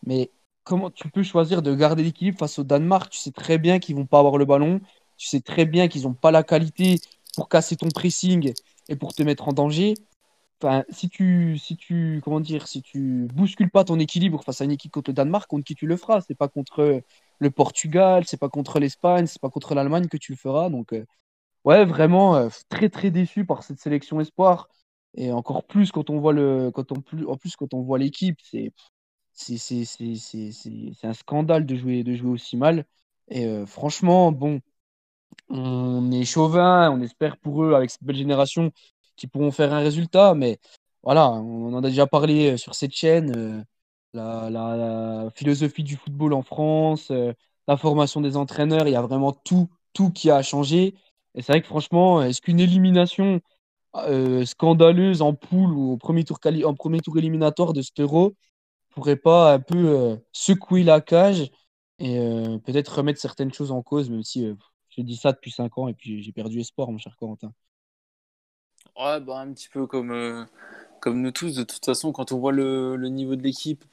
[0.07, 0.31] Mais
[0.65, 3.09] comment tu peux choisir de garder l'équilibre face au Danemark?
[3.11, 4.81] Tu sais très bien qu'ils vont pas avoir le ballon.
[5.17, 6.99] Tu sais très bien qu'ils n'ont pas la qualité
[7.35, 8.53] pour casser ton pressing
[8.89, 9.93] et pour te mettre en danger.
[10.61, 14.65] Enfin, si tu, si tu, comment dire, si tu bouscules pas ton équilibre face à
[14.65, 16.21] une équipe contre le Danemark, contre qui tu le feras?
[16.21, 17.01] C'est pas contre
[17.39, 20.69] le Portugal, c'est pas contre l'Espagne, c'est pas contre l'Allemagne que tu le feras.
[20.69, 21.05] Donc, euh,
[21.65, 24.69] ouais, vraiment euh, très très déçu par cette sélection espoir.
[25.15, 26.97] Et encore plus quand on voit le, quand on
[27.29, 28.71] en plus quand on voit l'équipe, c'est
[29.35, 32.85] c'est un scandale de jouer, de jouer aussi mal.
[33.29, 34.61] Et euh, franchement, bon,
[35.49, 38.71] on est chauvin, on espère pour eux avec cette belle génération
[39.17, 40.59] qu'ils pourront faire un résultat, mais
[41.03, 43.65] voilà, on en a déjà parlé euh, sur cette chaîne.
[44.13, 47.11] La, la, philosophie du football en France,
[47.67, 50.95] la formation des entraîneurs, il y a vraiment tout, tout qui a changé.
[51.35, 53.41] Et c'est vrai que franchement, est-ce qu'une élimination
[53.95, 58.35] euh, scandaleuse en poule ou au premier tour, en premier tour éliminatoire de cet euro
[58.95, 61.51] pourrait pas un peu euh, secouer la cage
[61.99, 64.47] et euh, peut-être remettre certaines choses en cause, même si
[64.89, 67.53] je dis ça depuis 5 ans et puis j'ai perdu espoir, mon cher Corentin.
[68.97, 70.47] Ouais, bah, un petit peu comme,
[71.01, 71.55] comme nous tous.
[71.55, 73.83] De toute façon, quand on voit le, niveau de l'équipe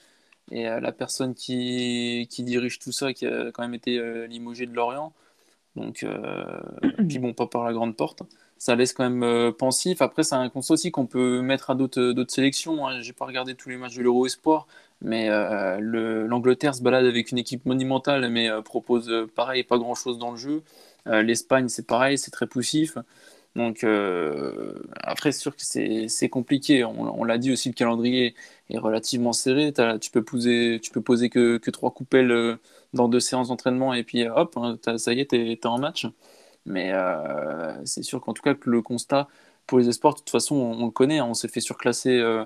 [0.50, 4.72] et la personne qui, qui dirige tout ça, qui a quand même été limogé de
[4.72, 5.12] Lorient,
[5.76, 6.60] donc, euh,
[7.08, 8.22] puis bon, pas par la grande porte.
[8.58, 10.02] Ça laisse quand même euh, pensif.
[10.02, 12.86] Après, c'est un constat aussi qu'on peut mettre à d'autres euh, sélections.
[12.86, 13.00] Hein.
[13.00, 14.66] J'ai pas regardé tous les matchs de l'Euro Espoir,
[15.02, 15.28] mais
[15.80, 20.36] l'Angleterre se balade avec une équipe monumentale, mais propose pareil, pas grand chose dans le
[20.36, 20.62] jeu.
[21.06, 22.96] L'Espagne, c'est pareil, c'est très poussif.
[23.56, 23.84] Donc
[25.02, 26.84] après, c'est sûr que c'est compliqué.
[26.84, 28.34] On, l'a dit aussi, le calendrier
[28.70, 29.72] est relativement serré.
[30.00, 32.58] Tu peux poser, tu peux poser que, que trois coupelles
[32.94, 36.06] dans deux séances d'entraînement et puis hop, hein, ça y est, t'es es en match.
[36.66, 39.28] Mais euh, c'est sûr qu'en tout cas, que le constat
[39.66, 42.44] pour les espoirs, de toute façon, on, le connaît, hein, on s'est fait surclasser euh,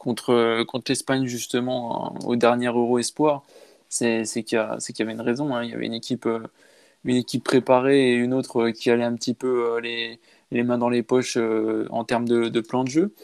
[0.00, 3.44] contre, contre l'Espagne justement au dernier Euro Espoir.
[3.88, 5.64] C'est qu'il y, y, avait une raison, hein.
[5.64, 6.40] il y avait une équipe, euh,
[7.04, 10.20] une équipe préparée et une autre qui allait un petit peu les,
[10.52, 13.14] les mains dans les poches en termes de, de plan de jeu.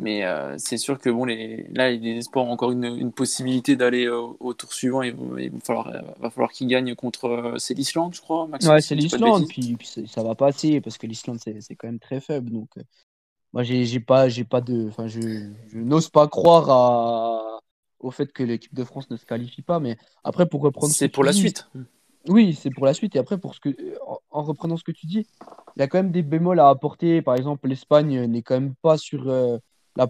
[0.00, 3.76] Mais euh, c'est sûr que bon, les, là, les espoirs ont encore une, une possibilité
[3.76, 5.02] d'aller au, tour suivant.
[5.02, 7.26] Il, va falloir, va falloir qu'ils gagnent contre.
[7.26, 8.46] Euh, c'est l'Islande, je crois.
[8.46, 9.46] Maxime, ouais, c'est l'Islande.
[9.46, 12.50] Puis, puis, ça va passer parce que l'Islande, c'est quand même très faible.
[12.50, 12.82] Donc, euh,
[13.52, 14.88] moi, j'ai pas, pas de.
[14.88, 17.60] Enfin, je, je n'ose pas croire à,
[17.98, 19.80] au fait que l'équipe de France ne se qualifie pas.
[19.80, 20.92] Mais après, pour reprendre.
[20.92, 21.68] C'est pour la suite.
[22.28, 23.16] Oui, c'est pour la suite.
[23.16, 23.70] Et après, pour ce que,
[24.30, 25.26] en, reprenant ce que tu dis,
[25.76, 27.22] il y a quand même des bémols à apporter.
[27.22, 29.28] Par exemple, l'Espagne n'est quand même pas sur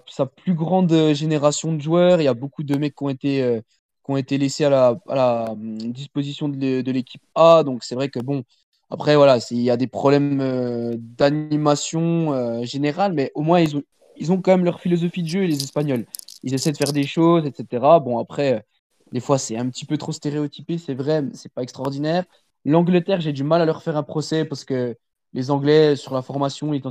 [0.06, 2.20] sa plus grande euh, génération de joueurs.
[2.20, 3.60] Il y a beaucoup de mecs qui ont été, euh,
[4.04, 7.62] qui ont été laissés à la, à la hum, disposition de l'équipe A.
[7.64, 8.44] Donc c'est vrai que bon,
[8.90, 13.82] après voilà, il y a des problèmes euh, d'animation générale, mais au moins ils ont,
[14.16, 16.06] ils ont quand même leur philosophie de jeu, les Espagnols.
[16.42, 18.00] Ils essaient de faire des choses, etc.
[18.00, 18.64] Bon, après,
[19.12, 22.24] des fois c'est un petit peu trop stéréotypé, c'est vrai, c'est pas extraordinaire.
[22.64, 24.96] L'Angleterre, j'ai du mal à leur faire un procès parce que
[25.32, 26.82] les Anglais, sur la formation, ils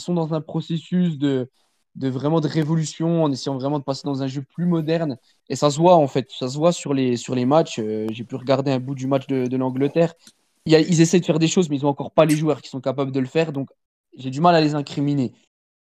[0.00, 1.50] sont dans un processus de,
[1.96, 5.16] de vraiment de révolution en essayant vraiment de passer dans un jeu plus moderne.
[5.48, 7.78] Et ça se voit en fait, ça se voit sur les, sur les matchs.
[7.80, 10.14] Euh, j'ai pu regarder un bout du match de l'Angleterre.
[10.68, 12.80] Ils essaient de faire des choses, mais ils n'ont encore pas les joueurs qui sont
[12.80, 13.52] capables de le faire.
[13.52, 13.70] Donc
[14.16, 15.32] j'ai du mal à les incriminer.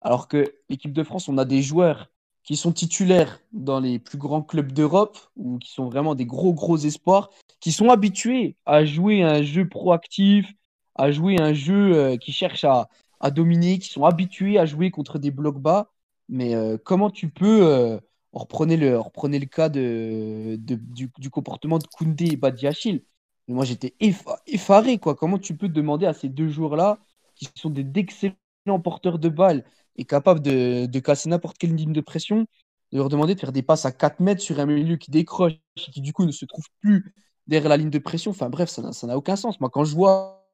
[0.01, 2.11] Alors que l'équipe de France, on a des joueurs
[2.44, 6.55] qui sont titulaires dans les plus grands clubs d'Europe ou qui sont vraiment des gros,
[6.55, 10.53] gros espoirs, qui sont habitués à jouer un jeu proactif,
[10.94, 12.88] à jouer un jeu euh, qui cherche à,
[13.33, 15.90] dominer, qui sont habitués à jouer contre des blocs bas
[16.29, 17.66] mais euh, comment tu peux.
[17.66, 18.01] Euh,
[18.33, 23.03] on, reprenait le, cas du, du, comportement de Koundé et Badiachil?
[23.49, 24.99] Moi, j'étais effaré.
[24.99, 25.15] Quoi.
[25.15, 26.99] Comment tu peux demander à ces deux joueurs-là,
[27.35, 29.65] qui sont d'excellents porteurs de balles,
[29.97, 32.47] est capable de, de casser n'importe quelle ligne de pression,
[32.93, 35.53] de leur demander de faire des passes à 4 mètres sur un milieu qui décroche
[35.77, 37.15] et qui du coup ne se trouve plus
[37.47, 38.31] derrière la ligne de pression.
[38.33, 39.61] Enfin bref, ça n'a aucun sens.
[39.61, 40.47] Moi, quand je vois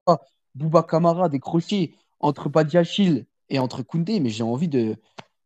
[0.55, 4.97] Bouba Kamara décrocher entre Badiachil et entre Koundé, mais j'ai envie de,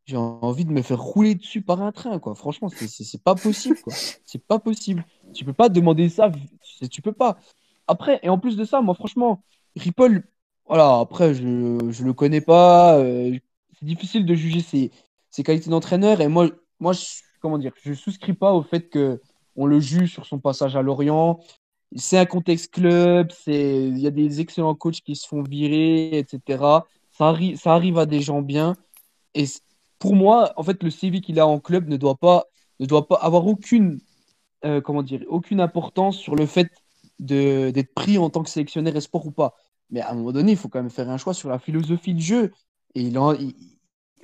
[0.06, 2.34] j'ai envie de me faire rouler dessus par un train, quoi.
[2.34, 3.94] Franchement, c'est pas possible, quoi.
[4.24, 5.04] C'est pas possible.
[5.34, 6.30] Tu peux pas demander ça,
[6.90, 7.38] tu peux pas.
[7.86, 9.42] Après, et en plus de ça, moi, franchement,
[9.76, 10.22] Ripple,
[10.66, 12.98] voilà, après, je, je le connais pas.
[12.98, 13.38] Euh,
[13.78, 14.90] c'est difficile de juger ses,
[15.30, 16.20] ses qualités d'entraîneur.
[16.20, 16.48] Et moi,
[16.80, 16.94] moi
[17.40, 19.20] comment dire, je souscris pas au fait que
[19.56, 21.40] on le juge sur son passage à Lorient.
[21.96, 26.84] C'est un contexte club, il y a des excellents coachs qui se font virer, etc.
[27.12, 28.74] Ça, arrive, ça arrive à des gens bien.
[29.34, 29.44] Et
[29.98, 32.44] pour moi, en fait, le CV qu'il a en club ne doit pas,
[32.80, 34.00] ne doit pas avoir aucune,
[34.64, 36.70] euh, comment dire, aucune importance sur le fait
[37.18, 39.54] d'être pris en tant que sélectionneur et sport ou pas.
[39.90, 42.14] Mais à un moment donné, il faut quand même faire un choix sur la philosophie
[42.14, 42.52] de jeu.
[42.94, 43.34] Et il en,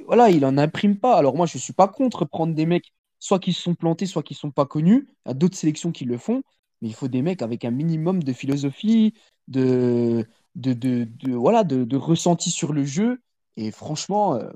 [0.07, 1.16] voilà, il en imprime pas.
[1.16, 4.23] Alors moi, je suis pas contre prendre des mecs, soit qui se sont plantés, soit
[4.23, 5.09] qui sont pas connus.
[5.25, 6.42] Il y a d'autres sélections qui le font.
[6.81, 9.14] Mais il faut des mecs avec un minimum de philosophie,
[9.49, 13.21] de, de, de, voilà, de, ressenti sur le jeu.
[13.57, 14.51] Et franchement, euh,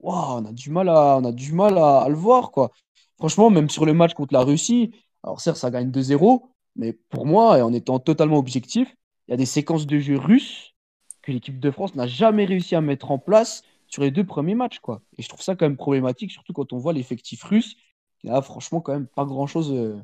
[0.00, 2.70] on a du mal à, on a du mal à, le voir, quoi.
[3.18, 7.26] Franchement, même sur le match contre la Russie, alors certes, ça gagne 2-0, mais pour
[7.26, 8.94] moi, et en étant totalement objectif,
[9.28, 10.74] il y a des séquences de jeu russes
[11.22, 14.54] que l'équipe de France n'a jamais réussi à mettre en place sur les deux premiers
[14.54, 15.02] matchs, quoi.
[15.18, 17.76] Et je trouve ça quand même problématique, surtout quand on voit l'effectif russe.
[18.22, 19.72] Il a franchement quand même pas grand-chose.
[19.72, 20.00] Euh,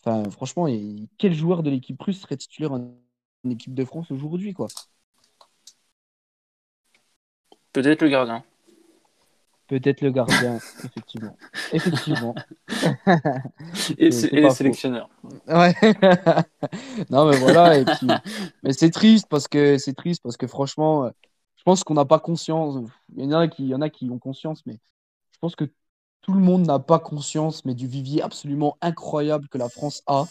[0.00, 0.66] enfin, franchement,
[1.18, 2.94] quel joueur de l'équipe russe serait titulaire en
[3.48, 4.68] équipe de France aujourd'hui, quoi?
[7.72, 8.44] Peut-être le gardien.
[9.66, 11.36] Peut-être le gardien, effectivement.
[11.72, 12.34] Effectivement.
[13.98, 15.08] et, le sélectionneur.
[15.48, 15.74] Ouais.
[17.10, 17.78] non, mais voilà.
[17.78, 18.08] Et puis...
[18.62, 21.10] Mais c'est triste parce que c'est triste parce que franchement,
[21.56, 22.90] je pense qu'on n'a pas conscience.
[23.16, 24.78] Il y en a qui, il y en a qui ont conscience, mais
[25.32, 25.64] je pense que
[26.20, 30.24] tout le monde n'a pas conscience, mais du vivier absolument incroyable que la France a,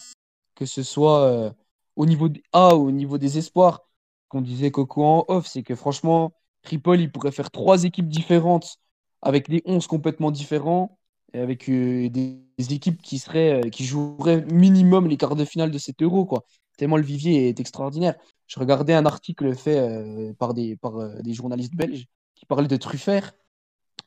[0.54, 1.52] que ce soit euh,
[1.96, 3.82] au niveau des A ou au niveau des espoirs.
[4.28, 8.78] Qu'on disait Coco en off, c'est que franchement, Tripoli il pourrait faire trois équipes différentes
[9.24, 10.98] avec des 11 complètement différents
[11.34, 15.72] et avec euh, des, équipes qui, seraient, euh, qui joueraient minimum les quarts de finale
[15.72, 16.26] de cet euro.
[16.26, 16.46] Quoi.
[16.78, 18.16] Tellement le vivier est extraordinaire.
[18.48, 22.06] Je regardais un article fait euh, par, des, par des journalistes belges
[22.36, 23.34] qui parlaient de Truffert.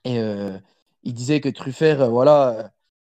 [0.05, 0.21] Et
[1.03, 2.71] il disait que Truffert, voilà,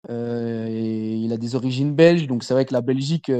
[0.10, 2.26] il a des origines belges.
[2.26, 3.32] Donc c'est vrai que la Belgique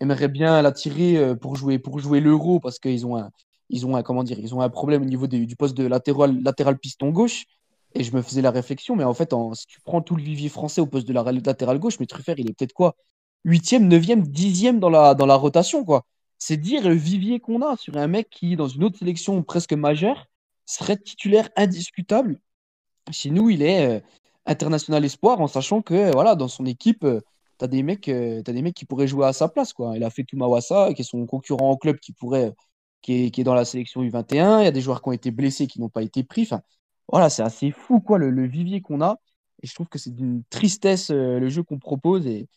[0.00, 3.30] aimerait bien l'attirer pour jouer, pour jouer l'euro parce qu'ils ont un,
[3.68, 6.40] ils ont un, comment dire, ils ont un problème au niveau du poste de latéral,
[6.40, 7.46] latéral piston gauche.
[7.94, 10.48] Et je me faisais la réflexion, mais en fait, si tu prends tout le vivier
[10.48, 12.96] français au poste de la latérale gauche, mais il est peut-être quoi
[13.46, 16.04] 8e, 9e, 10e dans la, rotation, quoi.
[16.38, 19.72] C'est dire le vivier qu'on a sur un mec qui, dans une autre sélection presque
[19.72, 20.26] majeure,
[20.66, 22.40] serait titulaire indiscutable.
[23.10, 24.00] Chez nous, il est euh,
[24.46, 27.20] international espoir, en sachant que voilà, dans son équipe, euh,
[27.58, 29.72] tu as, des mecs, euh, des mecs qui pourraient jouer à sa place.
[29.72, 29.96] Quoi.
[29.96, 32.52] Il a fait Tumawasa, qui est son concurrent en club, qui, pourrait,
[33.02, 34.60] qui, est, qui est dans la sélection U21.
[34.60, 36.42] Il y a des joueurs qui ont été blessés, qui n'ont pas été pris.
[36.42, 36.62] Enfin,
[37.08, 39.18] voilà, c'est assez fou quoi le, vivier qu'on a.
[39.62, 42.26] Et je trouve que c'est d'une tristesse euh, le jeu qu'on propose.
[42.26, 42.48] Et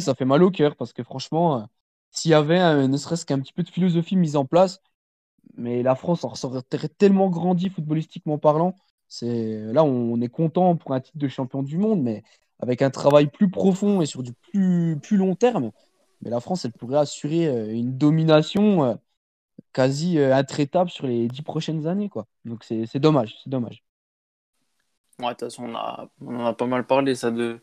[0.00, 1.64] ça fait mal au cœur parce que franchement, euh,
[2.10, 4.80] s'il y avait ne serait-ce qu'un petit peu de philosophie mise en place,
[5.56, 6.62] mais la France en serait
[6.98, 8.76] tellement grandi footballistiquement parlant.
[9.08, 12.22] C'est là on est content pour un titre de champion du monde, mais
[12.60, 15.72] avec un travail plus profond et sur du plus, plus long terme,
[16.22, 18.98] mais la France elle pourrait assurer euh, une domination
[19.72, 22.26] quasi intraitable sur les dix prochaines années quoi.
[22.44, 23.82] Donc c'est dommage, c'est dommage.
[25.20, 27.58] Ouais, de toute façon, on, a, on en a pas mal parlé, ça, de,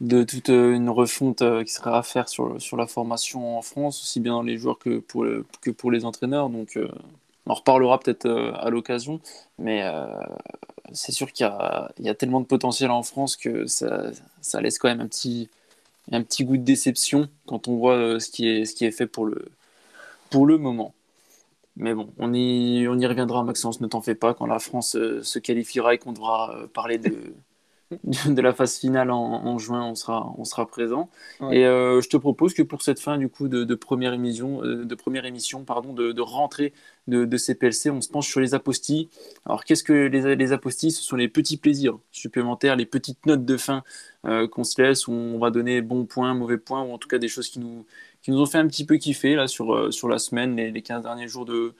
[0.00, 3.62] de toute euh, une refonte euh, qui serait à faire sur, sur la formation en
[3.62, 5.24] France, aussi bien les joueurs que pour,
[5.62, 6.50] que pour les entraîneurs.
[6.50, 6.88] Donc, euh,
[7.46, 9.20] on en reparlera peut-être à l'occasion,
[9.58, 9.84] mais
[10.92, 11.46] c'est sûr qu'il
[12.00, 15.06] y y a tellement de potentiel en France que ça, ça laisse quand même un
[15.06, 15.48] petit,
[16.12, 19.06] un petit goût de déception quand on voit ce qui est, ce qui est fait
[19.06, 19.46] pour le,
[20.30, 20.94] pour le moment.
[21.76, 24.96] Mais bon, on y, on y reviendra, Maxence, ne t'en fais pas, quand la France
[24.96, 27.34] euh, se qualifiera et qu'on devra euh, parler de,
[28.26, 31.10] de, la phase finale en, juin, on sera, on sera présent.
[31.52, 34.94] Et euh, je te propose que pour cette fin du coup de, première émission, de
[34.94, 36.72] première émission pardon, de, rentrée
[37.08, 39.08] de, de CPLC, on se penche sur les apostilles.
[39.44, 40.90] Alors qu'est-ce que les, les apostilles?
[40.90, 43.84] Ce sont les petits plaisirs supplémentaires, les petites notes de fin
[44.24, 47.18] qu'on se laisse, où on va donner bons points, mauvais points, ou en tout cas
[47.18, 47.86] des choses qui nous,
[48.26, 50.72] qui nous ont fait un petit peu kiffer là, sur, euh, sur la semaine, les,
[50.72, 51.74] les 15 derniers jours de,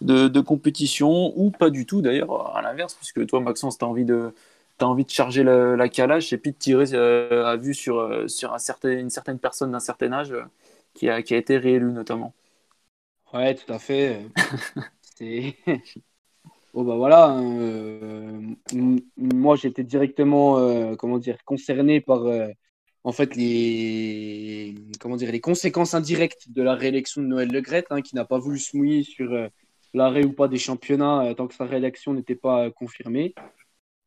[0.00, 4.04] de, compétition, ou pas du tout d'ailleurs, à l'inverse, puisque toi, Maxence, tu as envie
[4.04, 4.32] de.
[4.78, 7.98] As envie de charger la, la calage et puis de tirer euh, à vue sur,
[7.98, 10.32] euh, sur un certain, une certaine personne d'un certain âge
[10.94, 12.32] qui, a, qui a été réélue notamment.
[13.34, 14.22] Ouais, tout à fait.
[16.72, 18.54] Oh bah voilà, hein,
[19.16, 22.22] moi j'étais directement comment dire concerné par
[23.04, 27.84] en fait les comment dire les conséquences indirectes de la réélection de Noël Le Gret,
[27.90, 29.30] hein, qui n'a pas voulu se mouiller sur
[29.94, 33.34] l'arrêt ou pas des championnats tant que sa réélection n'était pas confirmée.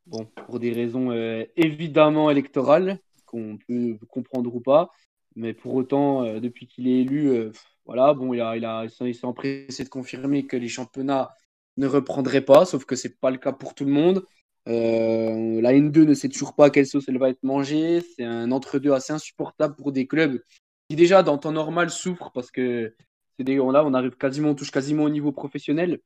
[0.05, 1.11] Bon, pour des raisons
[1.55, 4.91] évidemment électorales qu'on peut comprendre ou pas,
[5.35, 7.51] mais pour autant depuis qu'il est élu,
[7.85, 11.31] voilà bon il a il a s'est empressé de confirmer que les championnats
[11.77, 14.25] ne reprendrait pas, sauf que c'est pas le cas pour tout le monde.
[14.69, 18.01] Euh, la N2 ne sait toujours pas à quelle sauce elle va être mangée.
[18.15, 20.41] C'est un entre-deux assez insupportable pour des clubs
[20.89, 22.95] qui déjà dans temps normal souffrent parce que
[23.37, 25.99] c'est des là on arrive quasiment touche quasiment au niveau professionnel.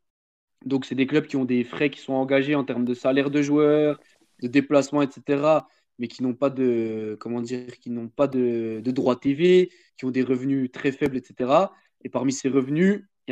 [0.65, 3.29] Donc c'est des clubs qui ont des frais qui sont engagés en termes de salaire
[3.31, 3.99] de joueurs,
[4.41, 5.67] de déplacement, etc.
[5.99, 10.11] Mais qui n'ont pas de comment dire, qui n'ont pas de, de TV, qui ont
[10.11, 11.71] des revenus très faibles, etc.
[12.03, 13.31] Et parmi ces revenus, il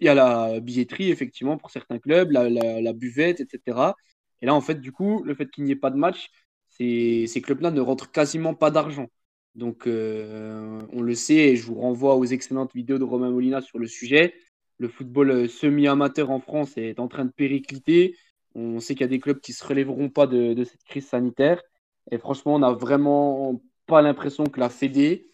[0.00, 3.94] y a la billetterie, effectivement, pour certains clubs, la, buvette, etc.
[4.42, 6.30] Et là, en fait, du coup, le fait qu'il n'y ait pas de match,
[6.68, 9.08] ces, clubs-là ne rentrent quasiment pas d'argent.
[9.54, 13.62] Donc, euh, on le sait, et je vous renvoie aux excellentes vidéos de Romain Molina
[13.62, 14.34] sur le sujet.
[14.78, 18.16] Le football euh, semi-amateur en France est en train de péricliter.
[18.54, 21.06] On sait qu'il y a des clubs qui ne se relèveront pas de, cette crise
[21.06, 21.62] sanitaire.
[22.10, 25.30] Et franchement, on n'a vraiment pas l'impression que la Fédé,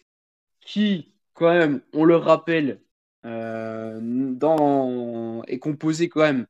[0.60, 2.80] qui, quand même, on le rappelle,
[3.24, 4.00] euh,
[5.46, 6.46] est composé quand même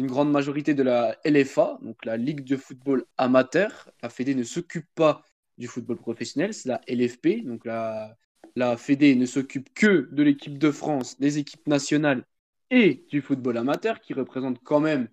[0.00, 3.90] d'une grande majorité de la LFA, donc la Ligue de football amateur.
[4.02, 5.26] La Fédé ne s'occupe pas
[5.58, 8.16] du football professionnel, c'est la LFP, donc la,
[8.56, 12.24] la Fédé ne s'occupe que de l'équipe de France, des équipes nationales
[12.70, 15.06] et du football amateur, qui représente quand même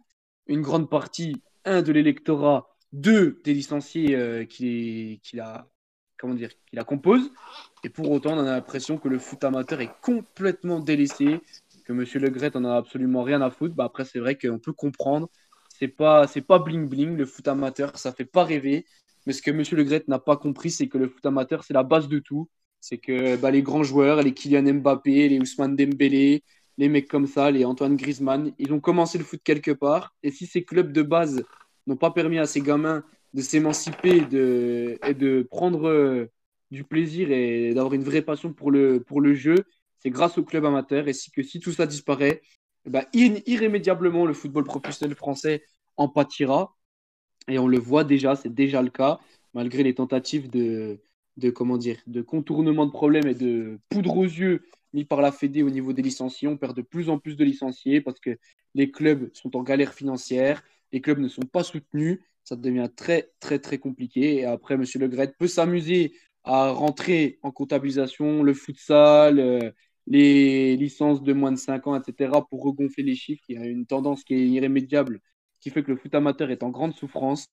[0.48, 5.68] une grande partie, un, de l'électorat, deux, des licenciés euh, qui, qui, la,
[6.18, 7.30] comment dire, qui la compose.
[7.84, 11.42] Et pour autant, on a l'impression que le foot amateur est complètement délaissé,
[11.88, 12.06] que M.
[12.22, 13.76] Le Gret en a absolument rien à foutre.
[13.76, 15.30] Bah, après, c'est vrai qu'on peut comprendre.
[15.80, 17.16] C'est pas, c'est pas bling bling.
[17.16, 18.86] Le foot amateur, ça fait pas rêver.
[19.26, 19.64] Mais ce que M.
[19.72, 22.50] Le Gret n'a pas compris, c'est que le foot amateur, c'est la base de tout.
[22.80, 26.44] C'est que bah, les grands joueurs, les Kylian Mbappé, les Ousmane Dembélé,
[26.78, 30.14] les mecs comme ça, les Antoine Griezmann, ils ont commencé le foot quelque part.
[30.24, 31.44] Et si ces clubs de base
[31.88, 36.32] n'ont pas permis à ces gamins de s'émanciper de, et de prendre euh,
[36.72, 39.66] du plaisir et d'avoir une vraie passion pour le, pour le jeu,
[40.10, 41.08] grâce au club amateur.
[41.08, 42.42] Et si, que si tout ça disparaît,
[42.86, 45.64] ben, irrémédiablement, le football professionnel français
[45.98, 46.76] en pâtira.
[47.48, 49.20] Et on le voit déjà, c'est déjà le cas,
[49.54, 51.00] malgré les tentatives de,
[51.38, 55.32] de, comment dire, de contournement de problèmes et de poudre aux yeux mis par la
[55.32, 56.48] Fédé au niveau des licenciés.
[56.48, 58.38] On perd de plus en plus de licenciés parce que
[58.74, 63.30] les clubs sont en galère financière, les clubs ne sont pas soutenus ça devient très,
[63.42, 64.38] très, très compliqué.
[64.38, 64.86] Et après, M.
[64.96, 66.14] Le Gret peut s'amuser
[66.46, 69.72] à rentrer en comptabilisation le futsal, euh,
[70.08, 73.44] les licences de moins de 5 ans, etc., pour regonfler les chiffres.
[73.50, 75.20] Il y a une tendance qui est irrémédiable,
[75.60, 77.50] qui fait que le foot amateur est en grande souffrance.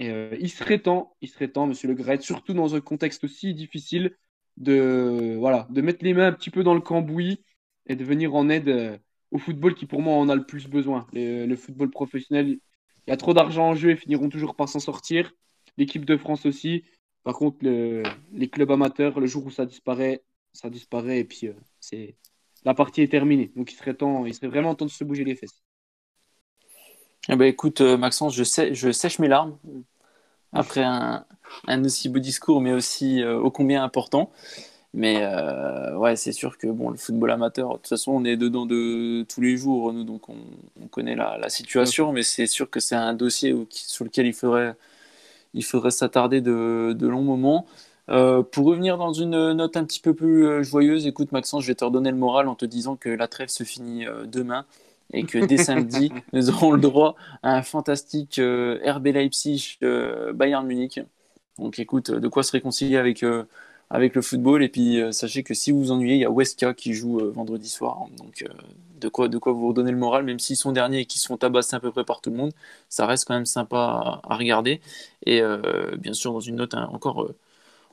[0.00, 3.54] Euh, il serait temps, il serait temps, Monsieur Le Gret, surtout dans un contexte aussi
[3.54, 4.16] difficile,
[4.56, 7.44] de, voilà, de mettre les mains un petit peu dans le cambouis
[7.86, 8.98] et de venir en aide euh,
[9.30, 11.06] au football qui, pour moi, en a le plus besoin.
[11.12, 12.58] le football professionnel,
[13.06, 15.32] il y a trop d'argent en jeu et finiront toujours par s'en sortir.
[15.76, 16.84] L'équipe de France aussi.
[17.24, 21.52] Par contre, les clubs amateurs, le jour où ça disparaît, ça disparaît et puis euh,
[21.90, 22.16] c'est
[22.64, 23.52] la partie est terminée.
[23.56, 25.62] Donc il serait temps, il serait vraiment temps de se bouger les fesses.
[27.28, 29.56] Eh ben, écoute, euh, Maxence, je, sais, je sèche mes larmes
[30.52, 31.24] après un,
[31.68, 34.30] un aussi beau discours, mais aussi euh, ô combien important.
[34.92, 38.36] Mais euh, ouais, c'est sûr que bon, le football amateur, de toute façon, on est
[38.36, 40.36] dedans de tous les jours, nous, donc on,
[40.88, 44.74] connaît la, la situation, mais c'est sûr que c'est un dossier sur lequel il faudrait,
[45.54, 47.66] il faudrait s'attarder de, de, longs moments.
[48.10, 51.68] Euh, pour revenir dans une note un petit peu plus euh, joyeuse, écoute Maxence, je
[51.68, 54.64] vais te redonner le moral en te disant que la trêve se finit demain
[55.12, 59.78] et que dès samedi, nous aurons le droit à un fantastique RB Leipzig
[60.34, 61.00] Bayern Munich.
[61.58, 63.22] Donc écoute, de quoi se réconcilier avec
[63.90, 64.62] avec le football.
[64.62, 67.18] Et puis euh, sachez que si vous vous ennuyez, il y a Westka qui joue
[67.20, 68.06] euh, vendredi soir.
[68.16, 68.52] Donc euh,
[69.00, 71.36] de quoi, de quoi vous redonner le moral, même s'ils sont derniers et qu'ils sont
[71.36, 72.52] tabassés à peu près par tout le monde,
[72.88, 74.80] ça reste quand même sympa à, regarder.
[75.26, 75.42] Et
[75.98, 77.30] bien sûr, dans une note hein, encore,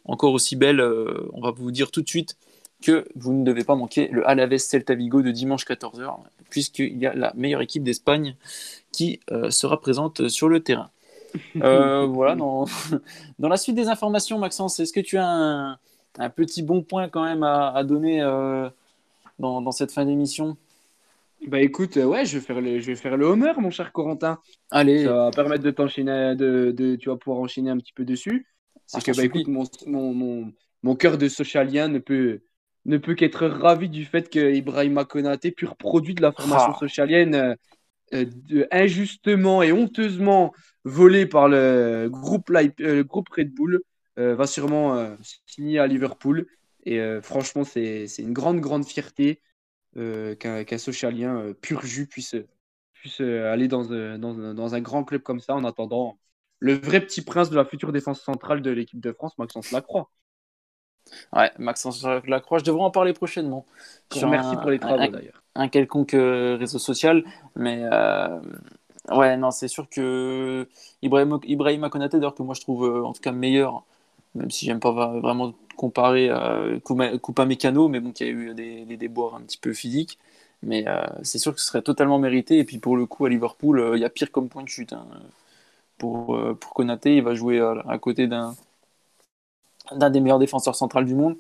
[0.08, 0.82] encore aussi belle,
[1.34, 2.38] on va vous dire tout de suite
[2.82, 6.18] que vous ne devez pas manquer le Alaves Celta Vigo de dimanche 14h,
[6.50, 8.36] puisqu'il y a la meilleure équipe d'Espagne
[8.92, 10.90] qui sera présente sur le terrain.
[11.56, 12.66] voilà, dans,
[13.40, 15.78] dans la suite des informations, Maxence, est-ce que tu as un,
[16.18, 18.70] un petit bon point quand même à, donner euh,
[19.40, 20.58] dans, cette fin d'émission?
[21.48, 23.92] Bah écoute, euh, ouais, je vais faire le, je vais faire le homer, mon cher
[23.92, 24.40] Corentin.
[24.72, 25.06] Allez.
[25.06, 28.48] Ça va permettre de t'enchaîner, de, de, tu vas pouvoir enchaîner un petit peu dessus.
[28.88, 32.40] C'est que, bah écoute, mon, mon, mon, cœur de socialien ne peut,
[32.86, 36.80] ne peut qu'être ravi du fait que Ibrahima Konaté, pur produit de la formation ah.
[36.80, 37.56] socialienne,
[38.72, 40.54] injustement et honteusement
[40.86, 43.82] volé par le groupe, le groupe Red Bull
[44.16, 45.16] va sûrement
[45.46, 46.48] signer à Liverpool.
[46.86, 49.42] Et franchement, c'est une grande, grande fierté
[49.94, 52.36] qu'un socialien pur jus puisse,
[52.94, 53.84] puisse aller dans,
[54.18, 56.18] dans, dans, un grand club comme ça en attendant
[56.60, 60.10] le vrai petit prince de la future défense centrale de l'équipe de France, Maxence Lacroix.
[61.34, 63.66] Ouais, Maxence Lacroix, je devrais en parler prochainement.
[64.14, 65.42] Merci pour les travaux d'ailleurs.
[65.56, 67.24] Un quelconque euh, réseau social,
[67.56, 68.40] mais euh,
[69.10, 70.68] ouais, non, c'est sûr que
[71.02, 73.84] Ibrahim, Ibrahim Konaté, d'ailleurs, que moi je trouve euh, en tout cas meilleur,
[74.36, 76.30] même si j'aime pas vraiment comparer
[76.84, 80.20] Coupa Mécano, mais bon, qui a eu des, des déboires un petit peu physiques.
[80.64, 80.86] Mais
[81.22, 82.58] c'est sûr que ce serait totalement mérité.
[82.58, 84.94] Et puis pour le coup, à Liverpool, il y a pire comme point de chute.
[84.94, 85.06] Hein.
[85.98, 88.56] Pour, pour Konaté, il va jouer à côté d'un
[89.92, 91.38] des meilleurs défenseurs centrales du monde.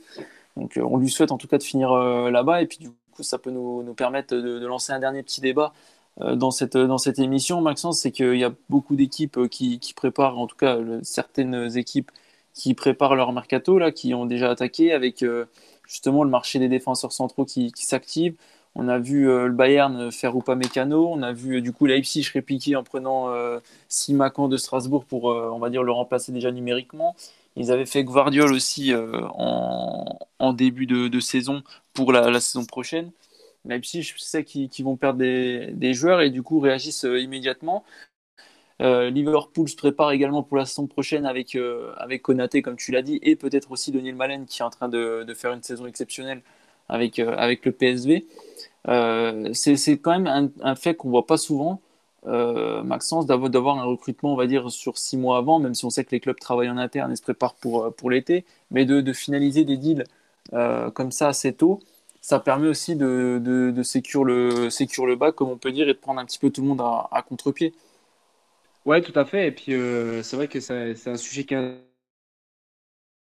[0.57, 2.61] Euh, on lui souhaite en tout cas de finir euh, là-bas.
[2.61, 5.73] Et puis du coup, ça peut nous, permettre de, lancer un dernier petit débat
[6.21, 6.75] euh, dans cette,
[7.19, 12.11] émission, Maxence, c'est qu'il y a beaucoup d'équipes qui, préparent, en tout cas certaines équipes
[12.53, 15.23] qui préparent leur mercato, là, qui ont déjà attaqué avec
[15.87, 18.35] justement le marché des défenseurs centraux qui s'active.
[18.79, 21.09] On a vu le Bayern faire ou pas mécano.
[21.11, 23.33] On a vu du coup Leipzig répliquer en prenant
[23.89, 27.15] Simacan de Strasbourg pour, on va dire, le remplacer déjà numériquement.
[27.57, 31.63] Ils avaient fait Guardiol aussi euh, en, début de, saison
[31.93, 33.11] pour la, saison prochaine.
[33.65, 37.83] Leipzig, je sais qu'ils vont perdre des, joueurs et du coup réagissent euh, immédiatement.
[38.79, 41.57] Euh, Liverpool se prépare également pour la saison prochaine avec,
[41.97, 44.87] avec Konaté, comme tu l'as dit, et peut-être aussi Daniel Malen qui est en train
[44.87, 46.43] de, faire une saison exceptionnelle
[46.89, 48.25] avec, avec le PSV.
[49.53, 51.81] c'est quand même un, un fait qu'on voit pas souvent.
[52.27, 55.89] Euh, Maxence, d'avoir un recrutement, on va dire, sur six mois avant, même si on
[55.89, 58.85] sait que les clubs travaillent en interne et se préparent pour, euh, pour l'été, mais
[58.85, 60.03] de, finaliser des deals
[60.53, 61.79] euh, comme ça assez tôt,
[62.21, 65.87] ça permet aussi de, de, de sécure, le, sécure le bas, comme on peut dire,
[65.87, 67.73] et de prendre un petit peu tout le monde à, à contre-pied.
[68.85, 69.47] Ouais, tout à fait.
[69.47, 69.73] Et puis,
[70.23, 71.77] c'est vrai que c'est un sujet qui est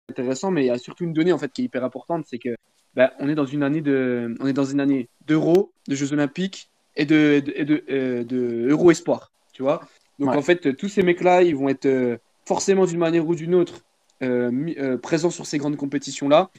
[0.09, 2.39] intéressant, mais il y a surtout une donnée en fait qui est hyper importante, c'est
[2.39, 2.55] que
[2.95, 6.13] ben, on est dans une année de, on est dans une année d'Euro, de Jeux
[6.13, 9.87] Olympiques, et de, de, euh, de, Euro Espoir, tu vois.
[10.19, 13.55] Donc en fait, tous ces mecs-là, ils vont être euh, forcément d'une manière ou d'une
[13.55, 13.81] autre
[14.21, 16.49] euh, présents sur ces grandes compétitions-là.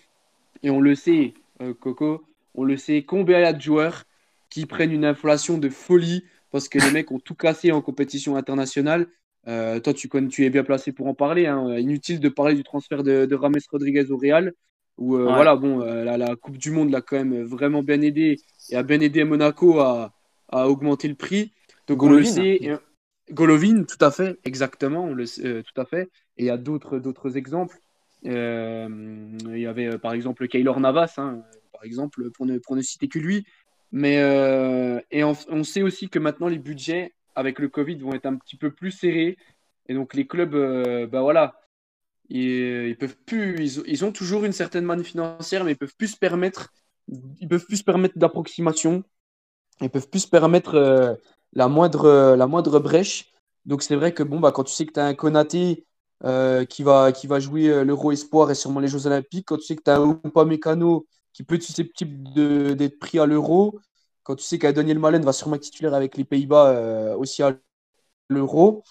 [0.63, 1.35] Et on le sait,
[1.81, 2.25] Coco,
[2.55, 4.05] on le sait, combien il y a de joueurs
[4.51, 8.37] qui prennent une inflation de folie parce que les mecs ont tout cassé en compétition
[8.37, 9.07] internationale.
[9.45, 11.47] toi, tu es bien placé pour en parler.
[11.47, 11.79] Hein.
[11.79, 14.53] Inutile de parler du transfert de, de Rames Rodriguez au Real.
[14.97, 18.39] Où, voilà, bon, la, la, Coupe du Monde l'a quand même vraiment bien aidé
[18.71, 20.13] et a bien aidé Monaco à,
[20.49, 21.53] à augmenter le prix.
[21.89, 22.17] Donc Golovin.
[22.17, 22.79] on le sait.
[23.31, 26.11] Golovin, tout à fait, exactement, on le sait, euh, tout à fait.
[26.37, 27.79] Et il y a d'autres, d'autres exemples.
[28.27, 28.89] Euh,
[29.49, 31.43] il y avait euh, par exemple Kaylor Navas, hein,
[31.73, 33.47] par exemple, pour ne, pour ne citer que lui.
[33.93, 34.17] Mais
[35.13, 38.57] et on, sait aussi que maintenant les budgets avec le Covid vont être un petit
[38.57, 39.37] peu plus serrés.
[39.89, 40.57] Et donc les clubs,
[41.07, 41.55] bah voilà,
[42.29, 46.09] ils, ils peuvent plus, ils, ont toujours une certaine manne financière, mais ils peuvent plus
[46.09, 46.73] se permettre,
[47.09, 49.05] ils peuvent plus se permettre d'approximation
[49.81, 51.15] ils peuvent plus se permettre euh,
[51.53, 53.33] la, moindre, euh, la moindre brèche.
[53.65, 55.87] Donc c'est vrai que bon, bah, quand tu sais que tu as un Konaté
[56.25, 59.65] euh, qui, va, qui va jouer l'Euro Espoir et sûrement les Jeux Olympiques, quand tu
[59.65, 62.33] sais que tu as un Upamecano qui peut être susceptible
[62.77, 63.81] d'être pris à l'Euro,
[64.23, 67.57] quand tu sais qu'un Daniel Malen va sûrement être titulaire avec les Pays-Bas aussi à
[68.29, 68.85] l'Euro,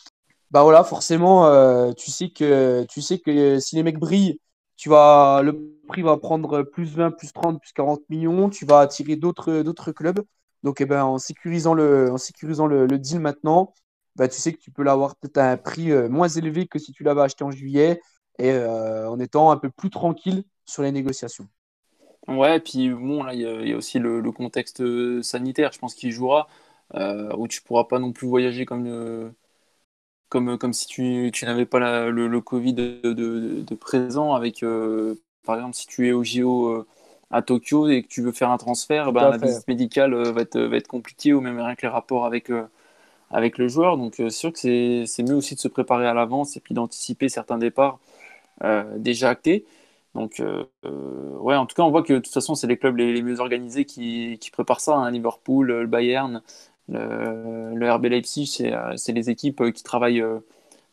[0.53, 4.39] bah voilà, forcément, tu, sais que, tu sais que si les mecs brillent,
[4.77, 8.79] tu vas, le prix va prendre plus 20, plus 30, plus 40 millions, tu vas
[8.79, 10.23] attirer d'autres clubs.
[10.63, 13.73] Donc, eh ben, en sécurisant le, deal maintenant,
[14.15, 16.79] bah, tu sais que tu peux l'avoir peut-être à un prix euh, moins élevé que
[16.79, 17.99] si tu l'avais acheté en juillet
[18.39, 21.47] et euh, en étant un peu plus tranquille sur les négociations.
[22.27, 25.93] Ouais, et puis bon, là, il y, a aussi le, contexte euh, sanitaire, je pense
[25.93, 26.47] qu'il jouera,
[26.93, 29.33] où tu pourras pas non plus voyager comme,
[30.33, 34.65] comme, comme si tu, tu n'avais pas le, le, Covid de, de, présent, avec,
[35.45, 36.85] par exemple, si tu es au JO
[37.33, 40.41] à Tokyo et que tu veux faire un transfert, ben, la visite médicale euh, va
[40.41, 42.63] être, va être compliquée ou même rien que les rapports avec, euh,
[43.31, 43.97] avec le joueur.
[43.97, 46.75] Donc euh, c'est sûr que c'est mieux aussi de se préparer à l'avance et puis
[46.75, 47.99] d'anticiper certains départs
[48.97, 49.65] déjà actés.
[50.15, 50.41] Donc
[50.83, 53.39] ouais, en tout cas, on voit que de toute façon, c'est les clubs les, mieux
[53.39, 54.95] organisés qui, qui préparent ça.
[54.95, 55.11] Hein.
[55.11, 56.41] Liverpool, le Bayern,
[56.89, 60.23] le, le RB Leipzig, c'est les équipes qui travaillent,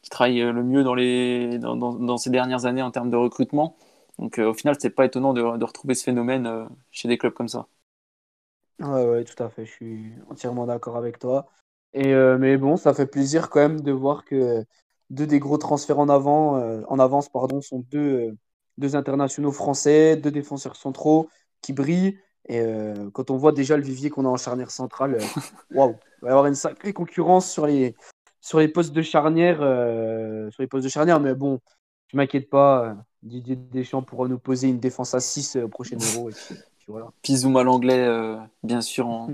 [0.02, 3.76] qui travaillent le mieux dans, les, dans, ces dernières années en termes de recrutement.
[4.20, 7.32] Donc euh, au final, c'est pas étonnant de, retrouver ce phénomène euh, chez des clubs
[7.32, 7.66] comme ça.
[8.78, 9.64] Ouais, ouais, tout à fait.
[9.64, 11.48] Je suis entièrement d'accord avec toi.
[11.94, 14.64] Et, euh, mais bon, ça fait plaisir quand même de voir que
[15.08, 18.36] deux des gros transferts en, avant, en avance pardon, sont deux,
[18.78, 21.28] deux internationaux français, deux défenseurs centraux
[21.62, 22.18] qui brillent.
[22.48, 25.24] Et euh, quand on voit déjà le vivier qu'on a en charnière centrale, euh,
[25.70, 27.94] waouh, il va y avoir une sacrée concurrence sur les,
[28.40, 29.58] sur les postes de charnière.
[29.62, 31.60] euh, sur les postes de charnière, mais bon,
[32.08, 32.96] je m'inquiète pas.
[33.22, 36.30] Didier Deschamps pourra nous poser une défense à 6 au prochain Euro.
[36.30, 36.56] Et puis,
[36.88, 37.12] voilà.
[37.62, 39.30] L'anglais, euh, bien sûr, en,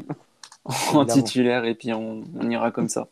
[0.95, 3.09] en titulaire, et puis on, on ira comme ça.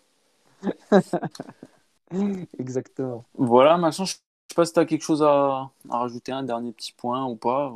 [2.58, 3.24] Exactement.
[3.34, 6.72] Voilà, Maxence, je sais pas si tu as quelque chose à, à rajouter, un dernier
[6.72, 7.72] petit point ou pas,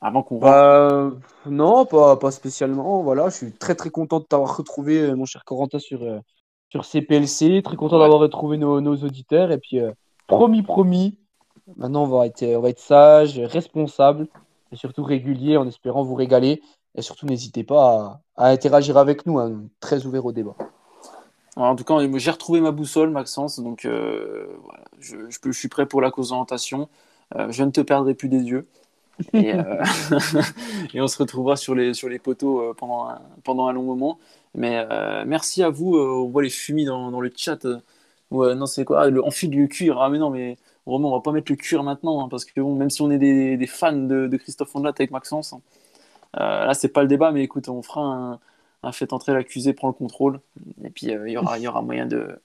[0.00, 0.38] avant qu'on.
[0.38, 1.10] Bah,
[1.46, 3.02] non, pas, pas spécialement.
[3.02, 6.18] Voilà, je suis très très content de t'avoir retrouvé, euh, mon cher Corentin, sur, euh,
[6.70, 7.62] sur CPLC.
[7.62, 8.02] Très content Ouais.
[8.02, 9.50] d'avoir retrouvé nos, nos auditeurs.
[9.52, 9.92] Et puis, euh,
[10.26, 11.18] promis, promis,
[11.76, 14.28] maintenant on va être, on va être sage, responsable
[14.72, 16.62] et surtout régulier en espérant vous régaler.
[16.96, 20.54] Et surtout, n'hésitez pas à, à interagir avec nous, hein, très ouvert au débat.
[21.56, 25.58] En tout cas, j'ai retrouvé ma boussole, Maxence, donc euh, voilà, je, je peux- je
[25.58, 26.88] suis prêt pour la cause d'orientation.
[27.48, 28.66] Je ne te perdrai plus des yeux.
[29.34, 29.84] Et, euh,
[30.94, 33.82] et on se retrouvera sur les, sur les poteaux euh, pendant, un, pendant un long
[33.82, 34.18] moment.
[34.54, 35.96] Mais euh, merci à vous.
[35.96, 37.66] on voit les fumis dans, dans le chat.
[38.30, 40.00] ouais, non, c'est quoi le, On file du cuir.
[40.00, 40.56] Ah, mais non, mais
[40.86, 42.24] vraiment, on va pas mettre le cuir maintenant.
[42.24, 44.90] hein, parce que bon, même si on est des, des fans de, de Christophe Ondelat
[44.98, 45.60] avec Maxence, hein,
[46.34, 47.32] là, c'est pas le débat.
[47.32, 48.38] Mais écoute, on fera
[48.82, 50.40] un, fait entrer l'accusé, prend le contrôle.
[50.84, 52.40] Et puis, il y, aura, il y aura moyen de,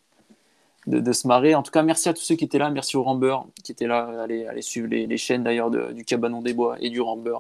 [0.88, 1.56] de, de se marrer.
[1.56, 2.70] En tout cas, merci à tous ceux qui étaient là.
[2.70, 4.10] Merci au Ramber qui était là.
[4.24, 7.38] Allez, allez suivre les, les chaînes d'ailleurs du Cabanon des Bois et du Ramber.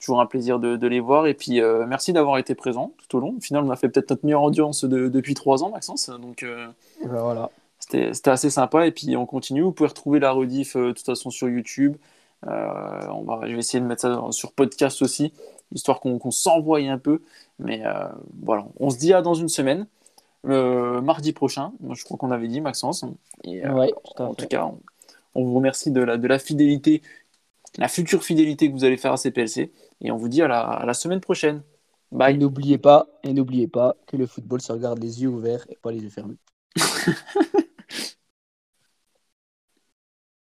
[0.00, 1.26] Toujours un plaisir de, de les voir.
[1.28, 3.34] Et puis, euh, merci d'avoir été présent tout au long.
[3.38, 6.10] Au final, on a fait peut-être notre meilleure audience de- depuis trois ans, Maxence.
[6.10, 6.66] Donc, euh,
[7.04, 7.50] ben voilà.
[7.78, 8.84] c'était assez sympa.
[8.86, 9.62] Et puis, on continue.
[9.62, 11.96] Vous pouvez retrouver la rediff euh, de toute façon sur YouTube.
[12.44, 15.32] On va, je vais essayer de mettre ça sur podcast aussi,
[15.72, 17.22] histoire qu'on s'envoie un peu.
[17.60, 17.84] Mais
[18.42, 19.86] voilà, on se dit à dans une semaine,
[20.44, 21.72] mardi prochain.
[21.90, 23.04] Je crois qu'on avait dit, Maxence.
[23.44, 24.80] Et, euh, Ouais, tout à en tout cas, on,
[25.34, 27.02] on vous remercie de la, de la fidélité,
[27.78, 29.72] la future fidélité que vous allez faire à CPLC.
[30.00, 31.62] Et on vous dit à la, à la semaine prochaine.
[32.10, 32.36] Bye.
[32.36, 35.90] n'oubliez pas, et n'oubliez pas que le football se regarde les yeux ouverts et pas
[35.90, 36.36] les yeux fermés.